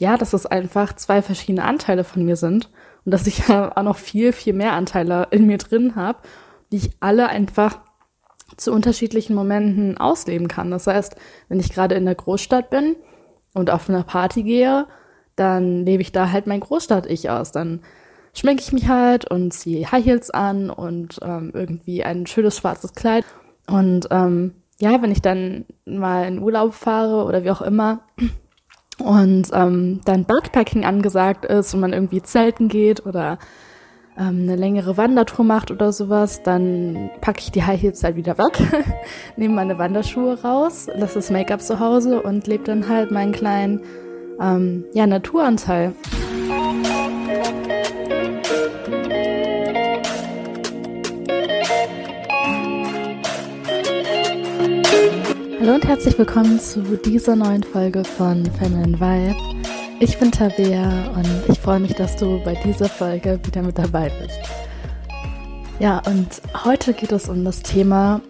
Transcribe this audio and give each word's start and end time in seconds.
ja, 0.00 0.16
dass 0.16 0.32
es 0.32 0.46
einfach 0.46 0.94
zwei 0.96 1.22
verschiedene 1.22 1.64
Anteile 1.64 2.04
von 2.04 2.24
mir 2.24 2.36
sind 2.36 2.70
und 3.04 3.12
dass 3.12 3.26
ich 3.26 3.38
ja 3.48 3.76
auch 3.76 3.82
noch 3.82 3.98
viel, 3.98 4.32
viel 4.32 4.54
mehr 4.54 4.72
Anteile 4.72 5.28
in 5.30 5.46
mir 5.46 5.58
drin 5.58 5.94
habe, 5.94 6.18
die 6.72 6.78
ich 6.78 6.90
alle 7.00 7.28
einfach 7.28 7.78
zu 8.56 8.72
unterschiedlichen 8.72 9.34
Momenten 9.34 9.98
ausleben 9.98 10.48
kann. 10.48 10.70
Das 10.70 10.86
heißt, 10.86 11.16
wenn 11.48 11.60
ich 11.60 11.72
gerade 11.72 11.94
in 11.94 12.04
der 12.04 12.14
Großstadt 12.14 12.70
bin 12.70 12.96
und 13.54 13.70
auf 13.70 13.88
einer 13.88 14.02
Party 14.02 14.42
gehe, 14.42 14.86
dann 15.36 15.84
lebe 15.84 16.02
ich 16.02 16.12
da 16.12 16.30
halt 16.30 16.46
mein 16.46 16.60
Großstadt-Ich 16.60 17.30
aus. 17.30 17.52
Dann 17.52 17.80
schminke 18.34 18.62
ich 18.62 18.72
mich 18.72 18.88
halt 18.88 19.30
und 19.30 19.52
ziehe 19.52 19.90
High 19.90 20.04
Heels 20.04 20.30
an 20.30 20.70
und 20.70 21.20
ähm, 21.22 21.52
irgendwie 21.54 22.02
ein 22.02 22.26
schönes 22.26 22.56
schwarzes 22.56 22.94
Kleid. 22.94 23.24
Und 23.66 24.08
ähm, 24.10 24.54
ja, 24.80 25.00
wenn 25.00 25.12
ich 25.12 25.22
dann 25.22 25.66
mal 25.84 26.26
in 26.26 26.40
Urlaub 26.40 26.74
fahre 26.74 27.24
oder 27.24 27.44
wie 27.44 27.50
auch 27.50 27.62
immer 27.62 28.00
und 29.00 29.48
ähm, 29.52 30.00
dann 30.04 30.24
Backpacking 30.24 30.84
angesagt 30.84 31.44
ist 31.44 31.74
und 31.74 31.80
man 31.80 31.92
irgendwie 31.92 32.22
zelten 32.22 32.68
geht 32.68 33.04
oder 33.06 33.38
ähm, 34.18 34.42
eine 34.42 34.56
längere 34.56 34.96
Wandertour 34.96 35.44
macht 35.44 35.70
oder 35.70 35.92
sowas, 35.92 36.42
dann 36.42 37.10
packe 37.20 37.40
ich 37.40 37.52
die 37.52 37.62
High 37.62 37.80
Heels 37.80 38.04
halt 38.04 38.16
wieder 38.16 38.38
weg, 38.38 38.58
nehme 39.36 39.54
meine 39.54 39.78
Wanderschuhe 39.78 40.40
raus, 40.42 40.88
lasse 40.94 41.14
das 41.14 41.30
Make-up 41.30 41.62
zu 41.62 41.80
Hause 41.80 42.22
und 42.22 42.46
lebe 42.46 42.64
dann 42.64 42.88
halt 42.88 43.10
meinen 43.10 43.32
kleinen 43.32 43.80
ähm, 44.40 44.84
ja, 44.92 45.06
Naturanteil. 45.06 45.92
Hallo 55.70 55.80
und 55.80 55.86
herzlich 55.86 56.18
willkommen 56.18 56.58
zu 56.58 56.80
dieser 56.96 57.36
neuen 57.36 57.62
Folge 57.62 58.02
von 58.02 58.44
Feminine 58.44 58.98
Vibe. 58.98 59.36
Ich 60.00 60.18
bin 60.18 60.32
Tabea 60.32 61.12
und 61.12 61.28
ich 61.46 61.60
freue 61.60 61.78
mich, 61.78 61.94
dass 61.94 62.16
du 62.16 62.42
bei 62.42 62.56
dieser 62.64 62.88
Folge 62.88 63.38
wieder 63.44 63.62
mit 63.62 63.78
dabei 63.78 64.10
bist. 64.20 64.40
Ja, 65.78 66.02
und 66.08 66.42
heute 66.64 66.92
geht 66.92 67.12
es 67.12 67.28
um 67.28 67.44
das 67.44 67.62
Thema 67.62 68.20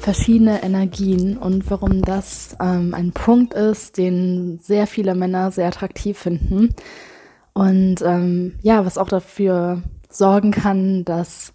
verschiedene 0.00 0.60
Energien 0.64 1.38
und 1.38 1.70
warum 1.70 2.02
das 2.02 2.56
ähm, 2.60 2.92
ein 2.94 3.12
Punkt 3.12 3.54
ist, 3.54 3.96
den 3.96 4.58
sehr 4.60 4.88
viele 4.88 5.14
Männer 5.14 5.52
sehr 5.52 5.68
attraktiv 5.68 6.18
finden. 6.18 6.74
Und 7.52 8.02
ähm, 8.02 8.58
ja, 8.62 8.84
was 8.84 8.98
auch 8.98 9.08
dafür 9.08 9.84
sorgen 10.10 10.50
kann, 10.50 11.04
dass 11.04 11.54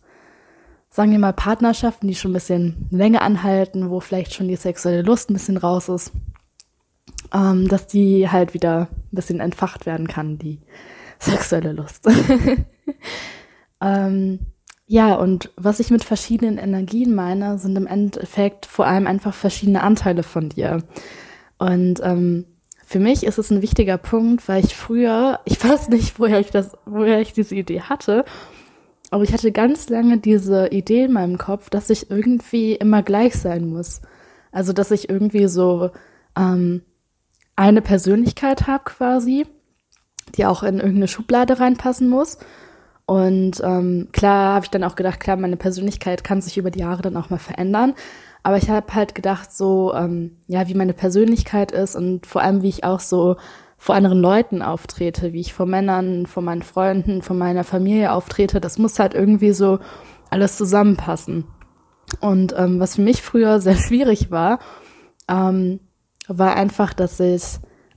sagen 0.93 1.11
wir 1.11 1.17
mal, 1.17 1.33
Partnerschaften, 1.33 2.07
die 2.07 2.13
schon 2.13 2.29
ein 2.29 2.35
bisschen 2.35 2.87
länger 2.91 3.23
anhalten, 3.23 3.89
wo 3.89 3.99
vielleicht 3.99 4.35
schon 4.35 4.47
die 4.47 4.55
sexuelle 4.55 5.01
Lust 5.01 5.27
ein 5.27 5.33
bisschen 5.33 5.57
raus 5.57 5.89
ist, 5.89 6.11
ähm, 7.33 7.67
dass 7.67 7.87
die 7.87 8.29
halt 8.29 8.53
wieder 8.53 8.89
ein 8.91 9.15
bisschen 9.15 9.39
entfacht 9.39 9.87
werden 9.87 10.07
kann, 10.07 10.37
die 10.37 10.61
sexuelle 11.17 11.71
Lust. 11.71 12.07
ähm, 13.81 14.39
ja, 14.85 15.15
und 15.15 15.49
was 15.55 15.79
ich 15.79 15.89
mit 15.89 16.03
verschiedenen 16.03 16.59
Energien 16.59 17.15
meine, 17.15 17.57
sind 17.57 17.75
im 17.75 17.87
Endeffekt 17.87 18.67
vor 18.67 18.85
allem 18.85 19.07
einfach 19.07 19.33
verschiedene 19.33 19.81
Anteile 19.81 20.21
von 20.21 20.49
dir. 20.49 20.83
Und 21.57 22.01
ähm, 22.03 22.45
für 22.85 22.99
mich 22.99 23.25
ist 23.25 23.39
es 23.39 23.49
ein 23.49 23.63
wichtiger 23.63 23.97
Punkt, 23.97 24.47
weil 24.47 24.63
ich 24.63 24.75
früher, 24.75 25.39
ich 25.45 25.63
weiß 25.63 25.89
nicht, 25.89 26.19
woher 26.19 26.39
ich 26.39 26.51
das, 26.51 26.77
woher 26.85 27.19
ich 27.19 27.33
diese 27.33 27.55
Idee 27.55 27.81
hatte, 27.81 28.25
aber 29.13 29.23
ich 29.23 29.31
hatte 29.31 29.51
ganz 29.51 29.89
lange 29.89 30.17
diese 30.17 30.69
Idee 30.69 31.03
in 31.03 31.13
meinem 31.13 31.37
Kopf, 31.37 31.69
dass 31.69 31.91
ich 31.91 32.09
irgendwie 32.09 32.73
immer 32.73 33.03
gleich 33.03 33.35
sein 33.35 33.69
muss. 33.69 34.01
Also, 34.51 34.73
dass 34.73 34.89
ich 34.89 35.07
irgendwie 35.07 35.45
so 35.47 35.91
ähm, 36.35 36.81
eine 37.55 37.83
Persönlichkeit 37.83 38.65
habe 38.65 38.85
quasi, 38.85 39.45
die 40.35 40.47
auch 40.47 40.63
in 40.63 40.77
irgendeine 40.79 41.07
Schublade 41.07 41.59
reinpassen 41.59 42.09
muss. 42.09 42.39
Und 43.05 43.61
ähm, 43.63 44.09
klar 44.13 44.55
habe 44.55 44.65
ich 44.65 44.71
dann 44.71 44.83
auch 44.83 44.95
gedacht, 44.95 45.19
klar, 45.19 45.37
meine 45.37 45.57
Persönlichkeit 45.57 46.23
kann 46.23 46.41
sich 46.41 46.57
über 46.57 46.71
die 46.71 46.79
Jahre 46.79 47.03
dann 47.03 47.15
auch 47.15 47.29
mal 47.29 47.37
verändern. 47.37 47.93
Aber 48.41 48.57
ich 48.57 48.71
habe 48.71 48.95
halt 48.95 49.13
gedacht, 49.13 49.53
so, 49.53 49.93
ähm, 49.93 50.37
ja, 50.47 50.67
wie 50.67 50.73
meine 50.73 50.93
Persönlichkeit 50.93 51.71
ist 51.71 51.95
und 51.95 52.25
vor 52.25 52.41
allem, 52.41 52.63
wie 52.63 52.69
ich 52.69 52.83
auch 52.83 52.99
so 52.99 53.35
vor 53.83 53.95
anderen 53.95 54.21
Leuten 54.21 54.61
auftrete, 54.61 55.33
wie 55.33 55.41
ich 55.41 55.53
vor 55.53 55.65
Männern, 55.65 56.25
vor 56.25 56.41
meinen 56.41 56.61
Freunden, 56.61 57.21
vor 57.21 57.35
meiner 57.35 57.65
Familie 57.65 58.13
auftrete, 58.13 58.61
das 58.61 58.77
muss 58.77 58.97
halt 58.97 59.13
irgendwie 59.13 59.51
so 59.51 59.79
alles 60.29 60.55
zusammenpassen. 60.55 61.43
Und 62.21 62.55
ähm, 62.57 62.79
was 62.79 62.95
für 62.95 63.01
mich 63.01 63.21
früher 63.21 63.59
sehr 63.59 63.75
schwierig 63.75 64.31
war, 64.31 64.59
ähm, 65.27 65.81
war 66.29 66.55
einfach, 66.55 66.93
dass 66.93 67.19
ich 67.19 67.43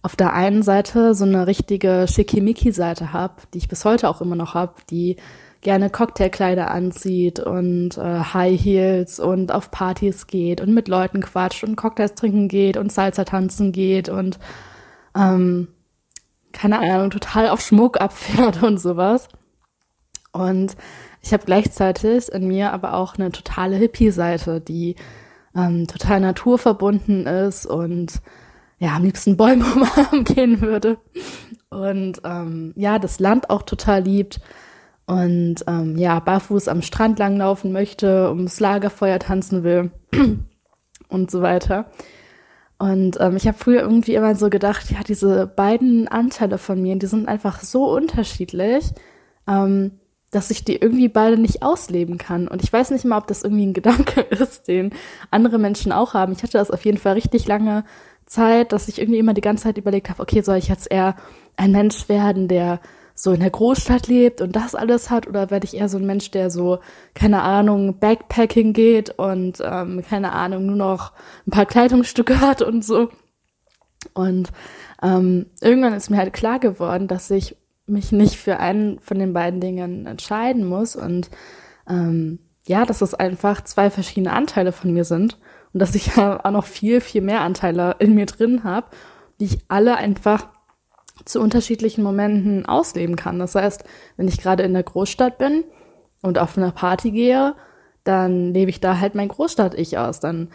auf 0.02 0.16
der 0.16 0.32
einen 0.32 0.64
Seite 0.64 1.14
so 1.14 1.24
eine 1.24 1.46
richtige 1.46 2.06
Schickimicki-Seite 2.08 3.12
habe, 3.12 3.42
die 3.54 3.58
ich 3.58 3.68
bis 3.68 3.84
heute 3.84 4.08
auch 4.08 4.20
immer 4.20 4.34
noch 4.34 4.54
habe, 4.54 4.74
die 4.90 5.14
gerne 5.60 5.88
Cocktailkleider 5.88 6.68
anzieht 6.68 7.38
und 7.38 7.96
äh, 7.96 8.18
High 8.34 8.60
Heels 8.60 9.20
und 9.20 9.52
auf 9.52 9.70
Partys 9.70 10.26
geht 10.26 10.60
und 10.60 10.74
mit 10.74 10.88
Leuten 10.88 11.20
quatscht 11.20 11.62
und 11.62 11.76
Cocktails 11.76 12.16
trinken 12.16 12.48
geht 12.48 12.76
und 12.76 12.90
Salsa 12.90 13.22
tanzen 13.22 13.70
geht 13.70 14.08
und 14.08 14.40
ähm, 15.16 15.68
keine 16.56 16.78
Ahnung, 16.78 17.10
total 17.10 17.50
auf 17.50 17.60
Schmuck 17.60 18.00
abfährt 18.00 18.62
und 18.62 18.78
sowas. 18.78 19.28
Und 20.32 20.76
ich 21.22 21.32
habe 21.32 21.44
gleichzeitig 21.44 22.30
in 22.32 22.48
mir 22.48 22.72
aber 22.72 22.94
auch 22.94 23.16
eine 23.16 23.30
totale 23.30 23.76
Hippie-Seite, 23.76 24.60
die 24.60 24.96
ähm, 25.54 25.86
total 25.86 26.20
naturverbunden 26.20 27.26
ist 27.26 27.66
und 27.66 28.20
ja, 28.78 28.94
am 28.96 29.04
liebsten 29.04 29.36
Bäume 29.36 29.64
umarmen 29.74 30.24
gehen 30.24 30.60
würde. 30.60 30.98
Und 31.70 32.20
ähm, 32.24 32.72
ja, 32.76 32.98
das 32.98 33.20
Land 33.20 33.50
auch 33.50 33.62
total 33.62 34.02
liebt. 34.02 34.40
Und 35.06 35.64
ähm, 35.66 35.96
ja, 35.96 36.18
barfuß 36.18 36.68
am 36.68 36.82
Strand 36.82 37.18
langlaufen 37.18 37.72
möchte, 37.72 38.28
ums 38.28 38.60
Lagerfeuer 38.60 39.18
tanzen 39.18 39.62
will 39.62 39.90
und 41.08 41.30
so 41.30 41.42
weiter. 41.42 41.90
Und 42.78 43.18
ähm, 43.20 43.36
ich 43.36 43.46
habe 43.46 43.56
früher 43.56 43.80
irgendwie 43.80 44.14
immer 44.14 44.34
so 44.34 44.50
gedacht, 44.50 44.90
ja, 44.90 44.98
diese 45.06 45.46
beiden 45.46 46.08
Anteile 46.08 46.58
von 46.58 46.80
mir, 46.80 46.96
die 46.96 47.06
sind 47.06 47.26
einfach 47.26 47.60
so 47.60 47.90
unterschiedlich, 47.90 48.84
ähm, 49.48 49.92
dass 50.30 50.50
ich 50.50 50.64
die 50.64 50.76
irgendwie 50.76 51.08
beide 51.08 51.38
nicht 51.38 51.62
ausleben 51.62 52.18
kann. 52.18 52.48
Und 52.48 52.62
ich 52.62 52.72
weiß 52.72 52.90
nicht 52.90 53.04
mal, 53.04 53.18
ob 53.18 53.28
das 53.28 53.42
irgendwie 53.42 53.66
ein 53.66 53.72
Gedanke 53.72 54.20
ist, 54.30 54.68
den 54.68 54.90
andere 55.30 55.58
Menschen 55.58 55.92
auch 55.92 56.14
haben. 56.14 56.32
Ich 56.32 56.42
hatte 56.42 56.58
das 56.58 56.70
auf 56.70 56.84
jeden 56.84 56.98
Fall 56.98 57.14
richtig 57.14 57.46
lange 57.46 57.84
Zeit, 58.26 58.72
dass 58.72 58.88
ich 58.88 59.00
irgendwie 59.00 59.20
immer 59.20 59.34
die 59.34 59.40
ganze 59.40 59.64
Zeit 59.64 59.78
überlegt 59.78 60.10
habe, 60.10 60.22
okay, 60.22 60.42
soll 60.42 60.56
ich 60.56 60.68
jetzt 60.68 60.90
eher 60.90 61.14
ein 61.56 61.72
Mensch 61.72 62.08
werden, 62.08 62.48
der 62.48 62.80
so 63.18 63.32
in 63.32 63.40
der 63.40 63.50
Großstadt 63.50 64.08
lebt 64.08 64.42
und 64.42 64.54
das 64.54 64.74
alles 64.74 65.08
hat 65.10 65.26
oder 65.26 65.50
werde 65.50 65.64
ich 65.64 65.74
eher 65.74 65.88
so 65.88 65.96
ein 65.96 66.04
Mensch, 66.04 66.30
der 66.30 66.50
so, 66.50 66.80
keine 67.14 67.42
Ahnung, 67.42 67.98
Backpacking 67.98 68.74
geht 68.74 69.18
und 69.18 69.62
ähm, 69.64 70.04
keine 70.06 70.32
Ahnung, 70.32 70.66
nur 70.66 70.76
noch 70.76 71.12
ein 71.46 71.50
paar 71.50 71.64
Kleidungsstücke 71.64 72.40
hat 72.42 72.60
und 72.60 72.84
so. 72.84 73.08
Und 74.12 74.52
ähm, 75.02 75.46
irgendwann 75.62 75.94
ist 75.94 76.10
mir 76.10 76.18
halt 76.18 76.34
klar 76.34 76.58
geworden, 76.58 77.08
dass 77.08 77.30
ich 77.30 77.56
mich 77.86 78.12
nicht 78.12 78.36
für 78.36 78.58
einen 78.58 79.00
von 79.00 79.18
den 79.18 79.32
beiden 79.32 79.60
Dingen 79.60 80.06
entscheiden 80.06 80.66
muss 80.66 80.94
und 80.94 81.30
ähm, 81.88 82.40
ja, 82.66 82.84
dass 82.84 83.00
es 83.00 83.14
einfach 83.14 83.62
zwei 83.64 83.90
verschiedene 83.90 84.32
Anteile 84.32 84.72
von 84.72 84.92
mir 84.92 85.04
sind 85.04 85.38
und 85.72 85.80
dass 85.80 85.94
ich 85.94 86.16
ja 86.16 86.44
auch 86.44 86.50
noch 86.50 86.66
viel, 86.66 87.00
viel 87.00 87.22
mehr 87.22 87.40
Anteile 87.40 87.96
in 87.98 88.14
mir 88.14 88.26
drin 88.26 88.62
habe, 88.62 88.88
die 89.40 89.46
ich 89.46 89.58
alle 89.68 89.96
einfach 89.96 90.48
zu 91.26 91.40
unterschiedlichen 91.40 92.02
Momenten 92.02 92.66
ausleben 92.66 93.16
kann. 93.16 93.38
Das 93.38 93.54
heißt, 93.54 93.84
wenn 94.16 94.28
ich 94.28 94.40
gerade 94.40 94.62
in 94.62 94.72
der 94.72 94.84
Großstadt 94.84 95.38
bin 95.38 95.64
und 96.22 96.38
auf 96.38 96.56
einer 96.56 96.70
Party 96.70 97.10
gehe, 97.10 97.54
dann 98.04 98.54
lebe 98.54 98.70
ich 98.70 98.80
da 98.80 98.98
halt 98.98 99.14
mein 99.14 99.28
Großstadt-Ich 99.28 99.98
aus. 99.98 100.20
Dann 100.20 100.48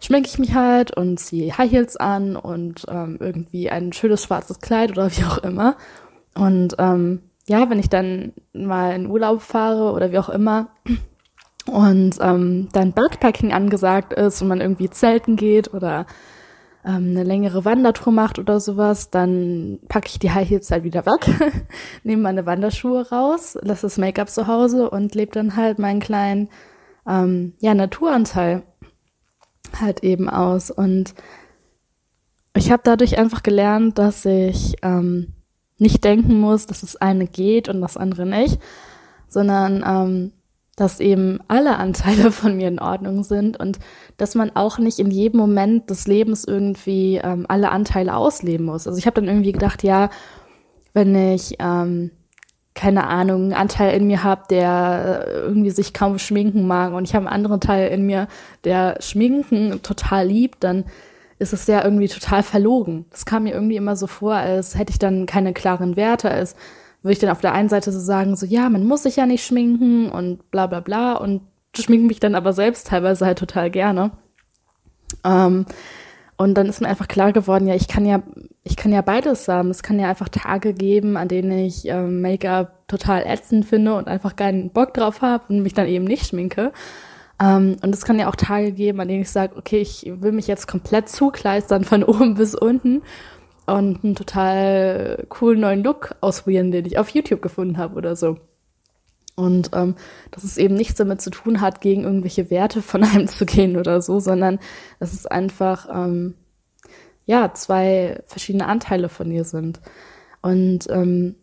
schminke 0.00 0.28
ich 0.28 0.38
mich 0.38 0.54
halt 0.54 0.96
und 0.96 1.18
ziehe 1.18 1.56
High 1.56 1.70
Heels 1.70 1.96
an 1.96 2.36
und 2.36 2.86
ähm, 2.88 3.18
irgendwie 3.20 3.70
ein 3.70 3.92
schönes 3.92 4.24
schwarzes 4.24 4.60
Kleid 4.60 4.90
oder 4.90 5.10
wie 5.16 5.24
auch 5.24 5.38
immer. 5.38 5.76
Und 6.34 6.74
ähm, 6.78 7.20
ja, 7.46 7.68
wenn 7.68 7.78
ich 7.78 7.90
dann 7.90 8.32
mal 8.52 8.94
in 8.94 9.06
Urlaub 9.06 9.42
fahre 9.42 9.92
oder 9.92 10.10
wie 10.10 10.18
auch 10.18 10.30
immer 10.30 10.68
und 11.66 12.16
ähm, 12.20 12.68
dann 12.72 12.92
Backpacking 12.92 13.52
angesagt 13.52 14.12
ist 14.12 14.42
und 14.42 14.48
man 14.48 14.60
irgendwie 14.60 14.90
zelten 14.90 15.36
geht 15.36 15.72
oder 15.72 16.06
ähm, 16.84 17.10
eine 17.10 17.24
längere 17.24 17.64
Wandertour 17.64 18.12
macht 18.12 18.38
oder 18.38 18.60
sowas, 18.60 19.10
dann 19.10 19.78
packe 19.88 20.08
ich 20.08 20.18
die 20.18 20.30
High 20.30 20.48
Heels 20.48 20.70
halt 20.70 20.84
wieder 20.84 21.06
weg, 21.06 21.66
nehme 22.04 22.22
meine 22.22 22.46
Wanderschuhe 22.46 23.08
raus, 23.10 23.58
lasse 23.62 23.82
das 23.82 23.98
Make-up 23.98 24.28
zu 24.28 24.46
Hause 24.46 24.90
und 24.90 25.14
lebe 25.14 25.32
dann 25.32 25.56
halt 25.56 25.78
meinen 25.78 26.00
kleinen 26.00 26.48
ähm, 27.06 27.54
ja, 27.60 27.74
Naturanteil 27.74 28.62
halt 29.80 30.02
eben 30.02 30.28
aus. 30.28 30.70
Und 30.70 31.14
ich 32.56 32.70
habe 32.70 32.82
dadurch 32.84 33.18
einfach 33.18 33.42
gelernt, 33.42 33.98
dass 33.98 34.24
ich 34.24 34.76
ähm, 34.82 35.32
nicht 35.78 36.04
denken 36.04 36.38
muss, 36.38 36.66
dass 36.66 36.82
das 36.82 36.96
eine 36.96 37.26
geht 37.26 37.68
und 37.68 37.80
das 37.80 37.96
andere 37.96 38.26
nicht, 38.26 38.60
sondern 39.28 39.82
ähm, 39.86 40.32
dass 40.76 41.00
eben 41.00 41.40
alle 41.48 41.76
Anteile 41.76 42.32
von 42.32 42.56
mir 42.56 42.68
in 42.68 42.80
Ordnung 42.80 43.22
sind 43.24 43.58
und 43.58 43.78
dass 44.16 44.34
man 44.34 44.54
auch 44.54 44.78
nicht 44.78 44.98
in 44.98 45.10
jedem 45.10 45.40
Moment 45.40 45.90
des 45.90 46.06
Lebens 46.06 46.44
irgendwie 46.44 47.20
ähm, 47.22 47.46
alle 47.48 47.70
Anteile 47.70 48.16
ausleben 48.16 48.66
muss. 48.66 48.86
Also 48.86 48.98
ich 48.98 49.06
habe 49.06 49.20
dann 49.20 49.28
irgendwie 49.28 49.52
gedacht, 49.52 49.82
ja, 49.82 50.10
wenn 50.92 51.14
ich 51.14 51.56
ähm, 51.58 52.10
keine 52.74 53.06
Ahnung, 53.06 53.42
einen 53.42 53.52
Anteil 53.52 53.96
in 53.96 54.06
mir 54.06 54.24
habe, 54.24 54.42
der 54.50 55.26
irgendwie 55.28 55.70
sich 55.70 55.94
kaum 55.94 56.18
schminken 56.18 56.66
mag 56.66 56.92
und 56.92 57.04
ich 57.04 57.14
habe 57.14 57.26
einen 57.26 57.34
anderen 57.34 57.60
Teil 57.60 57.88
in 57.88 58.04
mir, 58.04 58.26
der 58.64 58.96
Schminken 59.00 59.80
total 59.82 60.26
liebt, 60.26 60.64
dann 60.64 60.84
ist 61.38 61.52
es 61.52 61.66
ja 61.66 61.84
irgendwie 61.84 62.08
total 62.08 62.42
verlogen. 62.42 63.06
Das 63.10 63.26
kam 63.26 63.44
mir 63.44 63.54
irgendwie 63.54 63.76
immer 63.76 63.96
so 63.96 64.06
vor, 64.06 64.34
als 64.34 64.76
hätte 64.76 64.90
ich 64.90 64.98
dann 64.98 65.26
keine 65.26 65.52
klaren 65.52 65.96
Werte, 65.96 66.30
als 66.30 66.56
würde 67.04 67.12
ich 67.12 67.18
dann 67.18 67.30
auf 67.30 67.42
der 67.42 67.52
einen 67.52 67.68
Seite 67.68 67.92
so 67.92 68.00
sagen, 68.00 68.34
so 68.34 68.46
ja, 68.46 68.70
man 68.70 68.84
muss 68.84 69.02
sich 69.02 69.16
ja 69.16 69.26
nicht 69.26 69.44
schminken 69.44 70.10
und 70.10 70.50
bla 70.50 70.66
bla 70.66 70.80
bla 70.80 71.12
und 71.12 71.42
schminke 71.76 72.06
mich 72.06 72.18
dann 72.18 72.34
aber 72.34 72.54
selbst 72.54 72.86
teilweise 72.86 73.26
halt 73.26 73.38
total 73.38 73.70
gerne. 73.70 74.12
Ähm, 75.22 75.66
und 76.36 76.54
dann 76.54 76.66
ist 76.66 76.80
mir 76.80 76.88
einfach 76.88 77.06
klar 77.06 77.32
geworden, 77.32 77.68
ja, 77.68 77.74
ich 77.74 77.88
kann 77.88 78.06
ja, 78.06 78.22
ich 78.64 78.76
kann 78.76 78.90
ja 78.90 79.02
beides 79.02 79.46
haben. 79.48 79.70
Es 79.70 79.82
kann 79.82 80.00
ja 80.00 80.08
einfach 80.08 80.30
Tage 80.30 80.72
geben, 80.72 81.18
an 81.18 81.28
denen 81.28 81.52
ich 81.52 81.86
ähm, 81.86 82.22
Make-up 82.22 82.88
total 82.88 83.24
ätzend 83.26 83.66
finde 83.66 83.94
und 83.94 84.08
einfach 84.08 84.34
keinen 84.34 84.70
Bock 84.70 84.94
drauf 84.94 85.20
habe 85.20 85.44
und 85.48 85.62
mich 85.62 85.74
dann 85.74 85.86
eben 85.86 86.06
nicht 86.06 86.26
schminke. 86.26 86.72
Ähm, 87.40 87.76
und 87.82 87.94
es 87.94 88.04
kann 88.04 88.18
ja 88.18 88.28
auch 88.28 88.36
Tage 88.36 88.72
geben, 88.72 89.00
an 89.00 89.08
denen 89.08 89.22
ich 89.22 89.30
sage, 89.30 89.56
okay, 89.56 89.78
ich 89.78 90.06
will 90.06 90.32
mich 90.32 90.46
jetzt 90.46 90.66
komplett 90.66 91.08
zukleistern 91.10 91.84
von 91.84 92.02
oben 92.04 92.34
bis 92.34 92.54
unten 92.54 93.02
und 93.66 94.04
einen 94.04 94.14
total 94.14 95.24
coolen 95.28 95.60
neuen 95.60 95.82
Look 95.82 96.16
ausprobieren, 96.20 96.70
den 96.70 96.86
ich 96.86 96.98
auf 96.98 97.08
YouTube 97.10 97.42
gefunden 97.42 97.78
habe 97.78 97.96
oder 97.96 98.16
so. 98.16 98.38
Und 99.36 99.70
ähm, 99.74 99.96
dass 100.30 100.44
es 100.44 100.58
eben 100.58 100.74
nichts 100.74 100.94
damit 100.94 101.20
zu 101.20 101.30
tun 101.30 101.60
hat, 101.60 101.80
gegen 101.80 102.04
irgendwelche 102.04 102.50
Werte 102.50 102.82
von 102.82 103.02
einem 103.02 103.26
zu 103.28 103.46
gehen 103.46 103.76
oder 103.76 104.00
so, 104.00 104.20
sondern 104.20 104.58
dass 105.00 105.12
es 105.12 105.26
einfach 105.26 105.88
ähm, 105.92 106.34
ja 107.26 107.52
zwei 107.54 108.22
verschiedene 108.26 108.66
Anteile 108.66 109.08
von 109.08 109.30
dir 109.30 109.44
sind. 109.44 109.80
Und 110.42 110.88
ähm, 110.90 111.36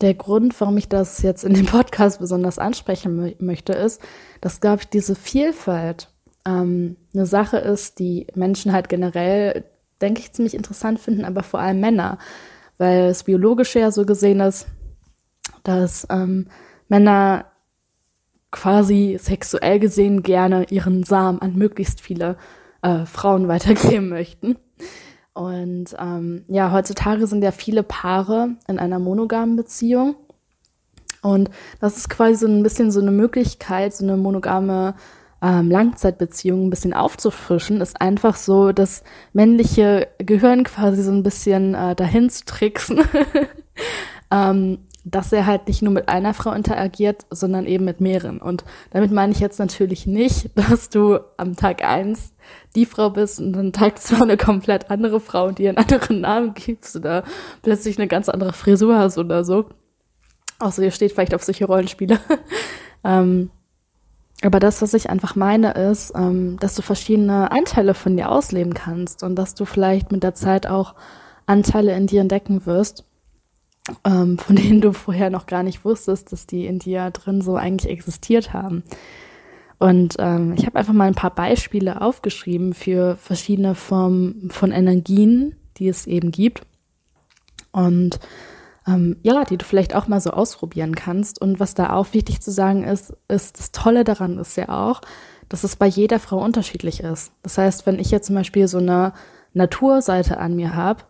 der 0.00 0.14
Grund, 0.14 0.58
warum 0.60 0.76
ich 0.76 0.88
das 0.88 1.22
jetzt 1.22 1.44
in 1.44 1.54
dem 1.54 1.66
Podcast 1.76 2.18
besonders 2.18 2.58
ansprechen 2.58 3.34
möchte, 3.38 3.72
ist, 3.72 4.00
dass, 4.40 4.60
glaube 4.60 4.82
ich, 4.82 4.88
diese 4.88 5.14
Vielfalt 5.14 6.08
ähm, 6.46 6.96
eine 7.14 7.26
Sache 7.26 7.58
ist, 7.58 7.98
die 7.98 8.26
Menschen 8.34 8.72
halt 8.72 8.88
generell, 8.88 9.64
denke 10.00 10.20
ich, 10.20 10.32
ziemlich 10.32 10.54
interessant 10.54 11.00
finden, 11.00 11.24
aber 11.24 11.42
vor 11.42 11.60
allem 11.60 11.80
Männer, 11.80 12.18
weil 12.78 13.06
es 13.06 13.24
biologisch 13.24 13.74
ja 13.74 13.90
so 13.90 14.04
gesehen 14.04 14.40
ist, 14.40 14.66
dass 15.62 16.06
ähm, 16.10 16.48
Männer 16.88 17.46
quasi 18.50 19.18
sexuell 19.20 19.80
gesehen 19.80 20.22
gerne 20.22 20.64
ihren 20.70 21.02
Samen 21.02 21.40
an 21.40 21.56
möglichst 21.56 22.00
viele 22.00 22.36
äh, 22.82 23.04
Frauen 23.06 23.48
weitergeben 23.48 24.08
möchten. 24.08 24.56
Und 25.32 25.96
ähm, 25.98 26.44
ja, 26.46 26.70
heutzutage 26.70 27.26
sind 27.26 27.42
ja 27.42 27.50
viele 27.50 27.82
Paare 27.82 28.50
in 28.68 28.78
einer 28.78 29.00
monogamen 29.00 29.56
Beziehung. 29.56 30.14
Und 31.22 31.50
das 31.80 31.96
ist 31.96 32.08
quasi 32.08 32.36
so 32.36 32.46
ein 32.46 32.62
bisschen 32.62 32.92
so 32.92 33.00
eine 33.00 33.10
Möglichkeit, 33.10 33.94
so 33.94 34.04
eine 34.04 34.16
monogame 34.16 34.94
ähm, 35.44 35.70
Langzeitbeziehung 35.70 36.66
ein 36.66 36.70
bisschen 36.70 36.94
aufzufrischen, 36.94 37.82
ist 37.82 38.00
einfach 38.00 38.36
so 38.36 38.72
das 38.72 39.04
männliche 39.34 40.08
Gehirn 40.18 40.64
quasi 40.64 41.02
so 41.02 41.12
ein 41.12 41.22
bisschen 41.22 41.74
äh, 41.74 41.94
dahin 41.94 42.30
zu 42.30 42.46
tricksen. 42.46 43.02
ähm, 44.30 44.78
dass 45.06 45.34
er 45.34 45.44
halt 45.44 45.68
nicht 45.68 45.82
nur 45.82 45.92
mit 45.92 46.08
einer 46.08 46.32
Frau 46.32 46.52
interagiert, 46.52 47.26
sondern 47.28 47.66
eben 47.66 47.84
mit 47.84 48.00
mehreren. 48.00 48.40
Und 48.40 48.64
damit 48.90 49.12
meine 49.12 49.32
ich 49.32 49.38
jetzt 49.38 49.58
natürlich 49.58 50.06
nicht, 50.06 50.50
dass 50.54 50.88
du 50.88 51.18
am 51.36 51.56
Tag 51.56 51.84
eins 51.84 52.32
die 52.74 52.86
Frau 52.86 53.10
bist 53.10 53.38
und 53.38 53.52
dann 53.52 53.72
Tag 53.72 53.98
zwei 53.98 54.22
eine 54.22 54.38
komplett 54.38 54.90
andere 54.90 55.20
Frau, 55.20 55.50
die 55.50 55.68
einen 55.68 55.76
anderen 55.76 56.22
Namen 56.22 56.54
gibst 56.54 56.96
oder 56.96 57.22
plötzlich 57.62 57.98
eine 57.98 58.08
ganz 58.08 58.30
andere 58.30 58.54
Frisur 58.54 58.98
hast 58.98 59.18
oder 59.18 59.44
so. 59.44 59.66
Außer 60.58 60.82
ihr 60.82 60.90
steht 60.90 61.12
vielleicht 61.12 61.34
auf 61.34 61.42
solche 61.42 61.66
Rollenspiele. 61.66 62.18
ähm, 63.04 63.50
aber 64.42 64.60
das, 64.60 64.82
was 64.82 64.94
ich 64.94 65.10
einfach 65.10 65.36
meine, 65.36 65.72
ist, 65.72 66.12
ähm, 66.14 66.58
dass 66.60 66.74
du 66.74 66.82
verschiedene 66.82 67.50
Anteile 67.50 67.94
von 67.94 68.16
dir 68.16 68.30
ausleben 68.30 68.74
kannst 68.74 69.22
und 69.22 69.36
dass 69.36 69.54
du 69.54 69.64
vielleicht 69.64 70.12
mit 70.12 70.22
der 70.22 70.34
Zeit 70.34 70.66
auch 70.66 70.94
Anteile 71.46 71.94
in 71.96 72.06
dir 72.06 72.20
entdecken 72.20 72.66
wirst 72.66 73.04
ähm, 74.04 74.38
von 74.38 74.56
denen 74.56 74.80
du 74.80 74.92
vorher 74.92 75.30
noch 75.30 75.46
gar 75.46 75.62
nicht 75.62 75.84
wusstest, 75.84 76.32
dass 76.32 76.46
die 76.46 76.66
in 76.66 76.78
dir 76.78 77.10
drin 77.10 77.40
so 77.40 77.56
eigentlich 77.56 77.90
existiert 77.90 78.52
haben. 78.52 78.82
Und 79.78 80.16
ähm, 80.18 80.54
ich 80.56 80.66
habe 80.66 80.78
einfach 80.78 80.92
mal 80.92 81.08
ein 81.08 81.14
paar 81.14 81.34
Beispiele 81.34 82.00
aufgeschrieben 82.00 82.74
für 82.74 83.16
verschiedene 83.16 83.74
Formen 83.74 84.48
von 84.50 84.72
Energien, 84.72 85.56
die 85.76 85.88
es 85.88 86.06
eben 86.06 86.30
gibt. 86.30 86.62
Und 87.72 88.20
ähm, 88.86 89.16
ja, 89.22 89.44
die 89.44 89.56
du 89.56 89.64
vielleicht 89.64 89.94
auch 89.94 90.08
mal 90.08 90.20
so 90.20 90.30
ausprobieren 90.30 90.94
kannst. 90.94 91.40
Und 91.40 91.60
was 91.60 91.74
da 91.74 91.92
auch 91.92 92.08
wichtig 92.12 92.40
zu 92.40 92.50
sagen 92.50 92.84
ist, 92.84 93.14
ist, 93.28 93.58
das 93.58 93.72
Tolle 93.72 94.04
daran 94.04 94.38
ist 94.38 94.56
ja 94.56 94.68
auch, 94.68 95.00
dass 95.48 95.64
es 95.64 95.76
bei 95.76 95.86
jeder 95.86 96.18
Frau 96.18 96.42
unterschiedlich 96.42 97.00
ist. 97.00 97.32
Das 97.42 97.58
heißt, 97.58 97.86
wenn 97.86 97.98
ich 97.98 98.10
jetzt 98.10 98.26
zum 98.26 98.36
Beispiel 98.36 98.68
so 98.68 98.78
eine 98.78 99.12
Naturseite 99.52 100.38
an 100.38 100.56
mir 100.56 100.74
habe, 100.74 101.02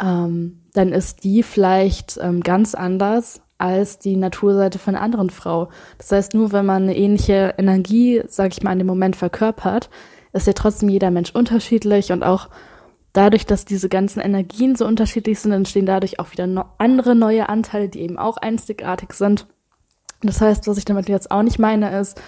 ähm, 0.00 0.62
dann 0.74 0.92
ist 0.92 1.24
die 1.24 1.42
vielleicht 1.42 2.18
ähm, 2.20 2.42
ganz 2.42 2.74
anders 2.74 3.40
als 3.58 3.98
die 3.98 4.16
Naturseite 4.16 4.78
von 4.78 4.94
einer 4.94 5.04
anderen 5.04 5.30
Frau. 5.30 5.70
Das 5.96 6.12
heißt, 6.12 6.34
nur 6.34 6.52
wenn 6.52 6.66
man 6.66 6.84
eine 6.84 6.96
ähnliche 6.96 7.54
Energie, 7.56 8.22
sag 8.28 8.52
ich 8.52 8.62
mal, 8.62 8.72
in 8.72 8.78
dem 8.78 8.86
Moment 8.86 9.16
verkörpert, 9.16 9.88
ist 10.34 10.46
ja 10.46 10.52
trotzdem 10.52 10.90
jeder 10.90 11.10
Mensch 11.10 11.30
unterschiedlich 11.34 12.12
und 12.12 12.22
auch 12.22 12.50
dadurch, 13.16 13.46
dass 13.46 13.64
diese 13.64 13.88
ganzen 13.88 14.20
Energien 14.20 14.76
so 14.76 14.86
unterschiedlich 14.86 15.38
sind, 15.40 15.52
entstehen 15.52 15.86
dadurch 15.86 16.20
auch 16.20 16.32
wieder 16.32 16.46
no 16.46 16.64
andere 16.78 17.14
neue 17.14 17.48
Anteile, 17.48 17.88
die 17.88 18.00
eben 18.00 18.18
auch 18.18 18.36
einzigartig 18.36 19.12
sind. 19.12 19.46
Das 20.22 20.40
heißt, 20.40 20.66
was 20.66 20.78
ich 20.78 20.84
damit 20.84 21.08
jetzt 21.08 21.30
auch 21.30 21.42
nicht 21.42 21.58
meine, 21.58 21.98
ist, 21.98 22.20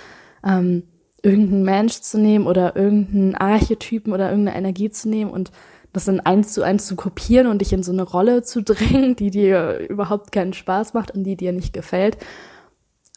ähm, 0.45 0.85
irgendeinen 1.23 1.65
Mensch 1.65 2.01
zu 2.01 2.19
nehmen 2.19 2.47
oder 2.47 2.77
irgendeinen 2.77 3.35
Archetypen 3.35 4.13
oder 4.13 4.31
irgendeine 4.31 4.57
Energie 4.57 4.91
zu 4.91 5.09
nehmen 5.09 5.31
und 5.31 5.51
das 5.93 6.05
dann 6.05 6.21
eins 6.21 6.53
zu 6.53 6.63
eins 6.63 6.87
zu 6.87 6.97
kopieren 6.97 7.47
und 7.47 7.61
dich 7.61 7.73
in 7.73 7.83
so 7.83 7.93
eine 7.93 8.03
Rolle 8.03 8.43
zu 8.43 8.63
drängen, 8.65 9.17
die 9.17 9.31
dir 9.31 9.79
überhaupt 9.89 10.33
keinen 10.33 10.53
Spaß 10.53 10.95
macht 10.95 11.11
und 11.11 11.25
die 11.25 11.37
dir 11.37 11.53
nicht 11.53 11.73
gefällt, 11.73 12.19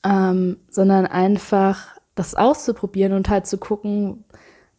ähm, 0.03 0.57
sondern 0.69 1.05
einfach 1.05 1.87
das 2.15 2.35
auszuprobieren 2.35 3.13
und 3.13 3.29
halt 3.29 3.45
zu 3.45 3.57
gucken, 3.57 4.25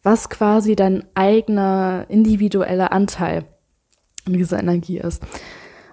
was 0.03 0.29
quasi 0.29 0.75
dein 0.75 1.05
eigener 1.15 2.05
individueller 2.09 2.91
Anteil 2.91 3.45
in 4.25 4.33
dieser 4.33 4.59
Energie 4.59 4.99
ist. 4.99 5.23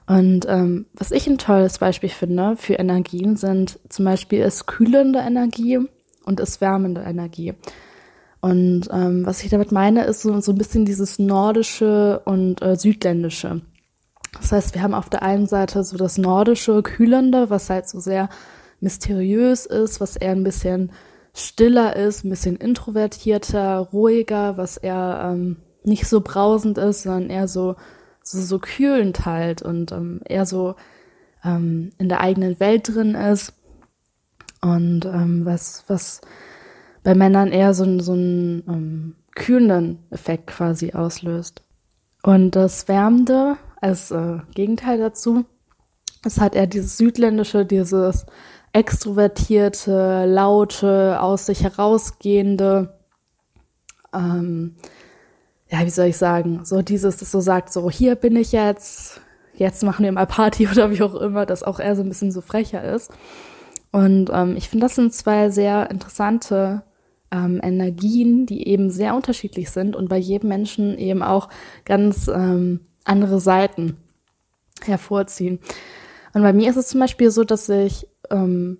Und 0.07 0.47
ähm, 0.49 0.87
was 0.93 1.13
ich 1.13 1.29
ein 1.29 1.39
tolles 1.39 1.79
Beispiel 1.79 2.09
finde 2.09 2.57
für 2.57 2.75
Energien 2.75 3.37
sind 3.37 3.79
zum 3.89 4.05
Beispiel 4.05 4.41
ist 4.41 4.67
kühlende 4.67 5.21
Energie 5.21 5.79
und 6.25 6.41
ist 6.41 6.61
wärmende 6.61 7.03
Energie. 7.03 7.55
Und 8.41 8.89
ähm, 8.91 9.25
was 9.25 9.43
ich 9.45 9.51
damit 9.51 9.71
meine, 9.71 10.05
ist 10.05 10.23
so, 10.23 10.41
so 10.41 10.53
ein 10.53 10.59
bisschen 10.59 10.85
dieses 10.85 11.19
nordische 11.19 12.23
und 12.25 12.63
äh, 12.63 12.75
südländische. 12.75 13.61
Das 14.33 14.53
heißt, 14.53 14.75
wir 14.75 14.83
haben 14.83 14.95
auf 14.95 15.11
der 15.11 15.23
einen 15.23 15.47
Seite 15.47 15.85
so 15.85 15.97
das 15.97 16.19
nordische, 16.19 16.83
kühlende, 16.83 17.51
was 17.51 17.69
halt 17.69 17.89
so 17.89 18.01
sehr 18.01 18.29
mysteriös 18.81 19.67
ist, 19.67 20.01
was 20.01 20.17
eher 20.17 20.33
ein 20.33 20.45
bisschen 20.45 20.91
stiller 21.35 21.97
ist, 21.97 22.25
ein 22.25 22.31
bisschen 22.31 22.57
introvertierter, 22.57 23.79
ruhiger, 23.93 24.57
was 24.57 24.77
eher 24.77 25.31
ähm, 25.33 25.57
nicht 25.85 26.07
so 26.07 26.21
brausend 26.21 26.79
ist, 26.79 27.03
sondern 27.03 27.31
eher 27.31 27.49
so 27.49 27.77
so, 28.23 28.41
so 28.41 28.59
kühlend 28.59 29.25
halt 29.25 29.63
und 29.63 29.93
ähm, 29.93 30.21
eher 30.25 30.47
so 30.47 30.75
ähm, 31.45 31.91
in 31.99 32.09
der 32.09 32.21
eigenen 32.21 32.61
Welt 32.61 32.95
drin 32.95 33.15
ist 33.15 33.55
und 34.61 35.05
ähm, 35.07 35.45
was 35.45 35.85
was 35.89 36.21
bei 37.03 37.15
Männern 37.15 37.51
eher 37.51 37.73
so, 37.75 37.99
so 38.01 38.13
einen 38.13 38.63
ähm, 38.69 39.17
kühlenden 39.35 40.01
Effekt 40.11 40.49
quasi 40.49 40.93
auslöst. 40.93 41.63
Und 42.23 42.51
das 42.51 42.89
Wärmende 42.89 43.57
als 43.81 44.11
äh, 44.11 44.41
Gegenteil 44.55 44.99
dazu, 44.99 45.47
es 46.25 46.39
hat 46.39 46.55
eher 46.55 46.67
dieses 46.67 46.99
südländische, 46.99 47.65
dieses 47.65 48.27
extrovertierte, 48.73 50.27
laute, 50.27 51.21
aus 51.21 51.47
sich 51.47 51.63
herausgehende, 51.63 52.99
ähm, 54.15 54.77
ja, 55.71 55.85
wie 55.85 55.91
soll 55.91 56.07
ich 56.07 56.17
sagen, 56.17 56.65
so 56.65 56.83
dieses, 56.83 57.19
das 57.19 57.31
so 57.31 57.41
sagt, 57.41 57.73
so 57.73 57.91
hier 57.91 58.17
bin 58.17 58.37
ich 58.37 58.53
jetzt, 58.53 59.21
jetzt 59.55 59.83
machen 59.83 60.05
wir 60.05 60.13
mal 60.13 60.27
Party 60.27 60.69
oder 60.73 60.91
wie 60.91 61.03
auch 61.03 61.15
immer, 61.15 61.47
das 61.47 61.63
auch 61.63 61.81
eher 61.81 61.97
so 61.97 62.03
ein 62.03 62.09
bisschen 62.09 62.33
so 62.33 62.41
frecher 62.41 62.83
ist. 62.83 63.11
Und 63.93 64.31
ähm, 64.33 64.57
ich 64.57 64.69
finde, 64.69 64.87
das 64.87 64.95
sind 64.95 65.13
zwei 65.13 65.51
sehr 65.51 65.91
interessante 65.91 66.83
ähm, 67.33 67.61
Energien, 67.63 68.47
die 68.47 68.69
eben 68.69 68.91
sehr 68.91 69.15
unterschiedlich 69.15 69.71
sind 69.71 69.97
und 69.97 70.09
bei 70.09 70.17
jedem 70.17 70.49
Menschen 70.49 70.97
eben 70.99 71.23
auch 71.23 71.49
ganz 71.85 72.29
ähm, 72.29 72.81
andere 73.05 73.41
Seiten 73.41 73.97
hervorziehen. 74.85 75.59
Und 76.33 76.43
bei 76.43 76.53
mir 76.53 76.71
ist 76.71 76.77
es 76.77 76.89
zum 76.89 77.01
Beispiel 77.01 77.31
so, 77.31 77.43
dass 77.43 77.69
ich 77.69 78.07
ähm, 78.31 78.79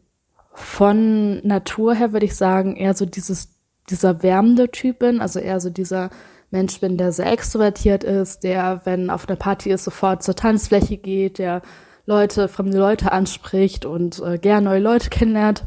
von 0.53 1.47
Natur 1.47 1.95
her, 1.95 2.13
würde 2.13 2.27
ich 2.27 2.37
sagen, 2.37 2.77
eher 2.77 2.95
so 2.95 3.07
dieses, 3.07 3.49
dieser 3.89 4.23
wärmende 4.23 4.71
Typ 4.71 5.01
bin, 5.01 5.21
also 5.21 5.39
eher 5.39 5.61
so 5.61 5.71
dieser 5.71 6.11
Mensch 6.51 6.81
bin, 6.81 6.97
der 6.97 7.13
sehr 7.13 7.33
extrovertiert 7.33 8.05
ist, 8.05 8.43
der, 8.43 8.83
wenn 8.85 9.11
auf 9.11 9.29
einer 9.29 9.37
Party 9.37 9.71
ist, 9.71 9.85
sofort 9.85 10.23
zur 10.23 10.35
Tanzfläche 10.35 10.97
geht, 10.97 11.39
der 11.39 11.63
Leute, 12.07 12.49
fremde 12.49 12.79
Leute 12.79 13.13
anspricht 13.13 13.85
und 13.85 14.21
äh, 14.21 14.39
gern 14.39 14.65
neue 14.65 14.81
Leute 14.81 15.11
kennenlernt. 15.11 15.67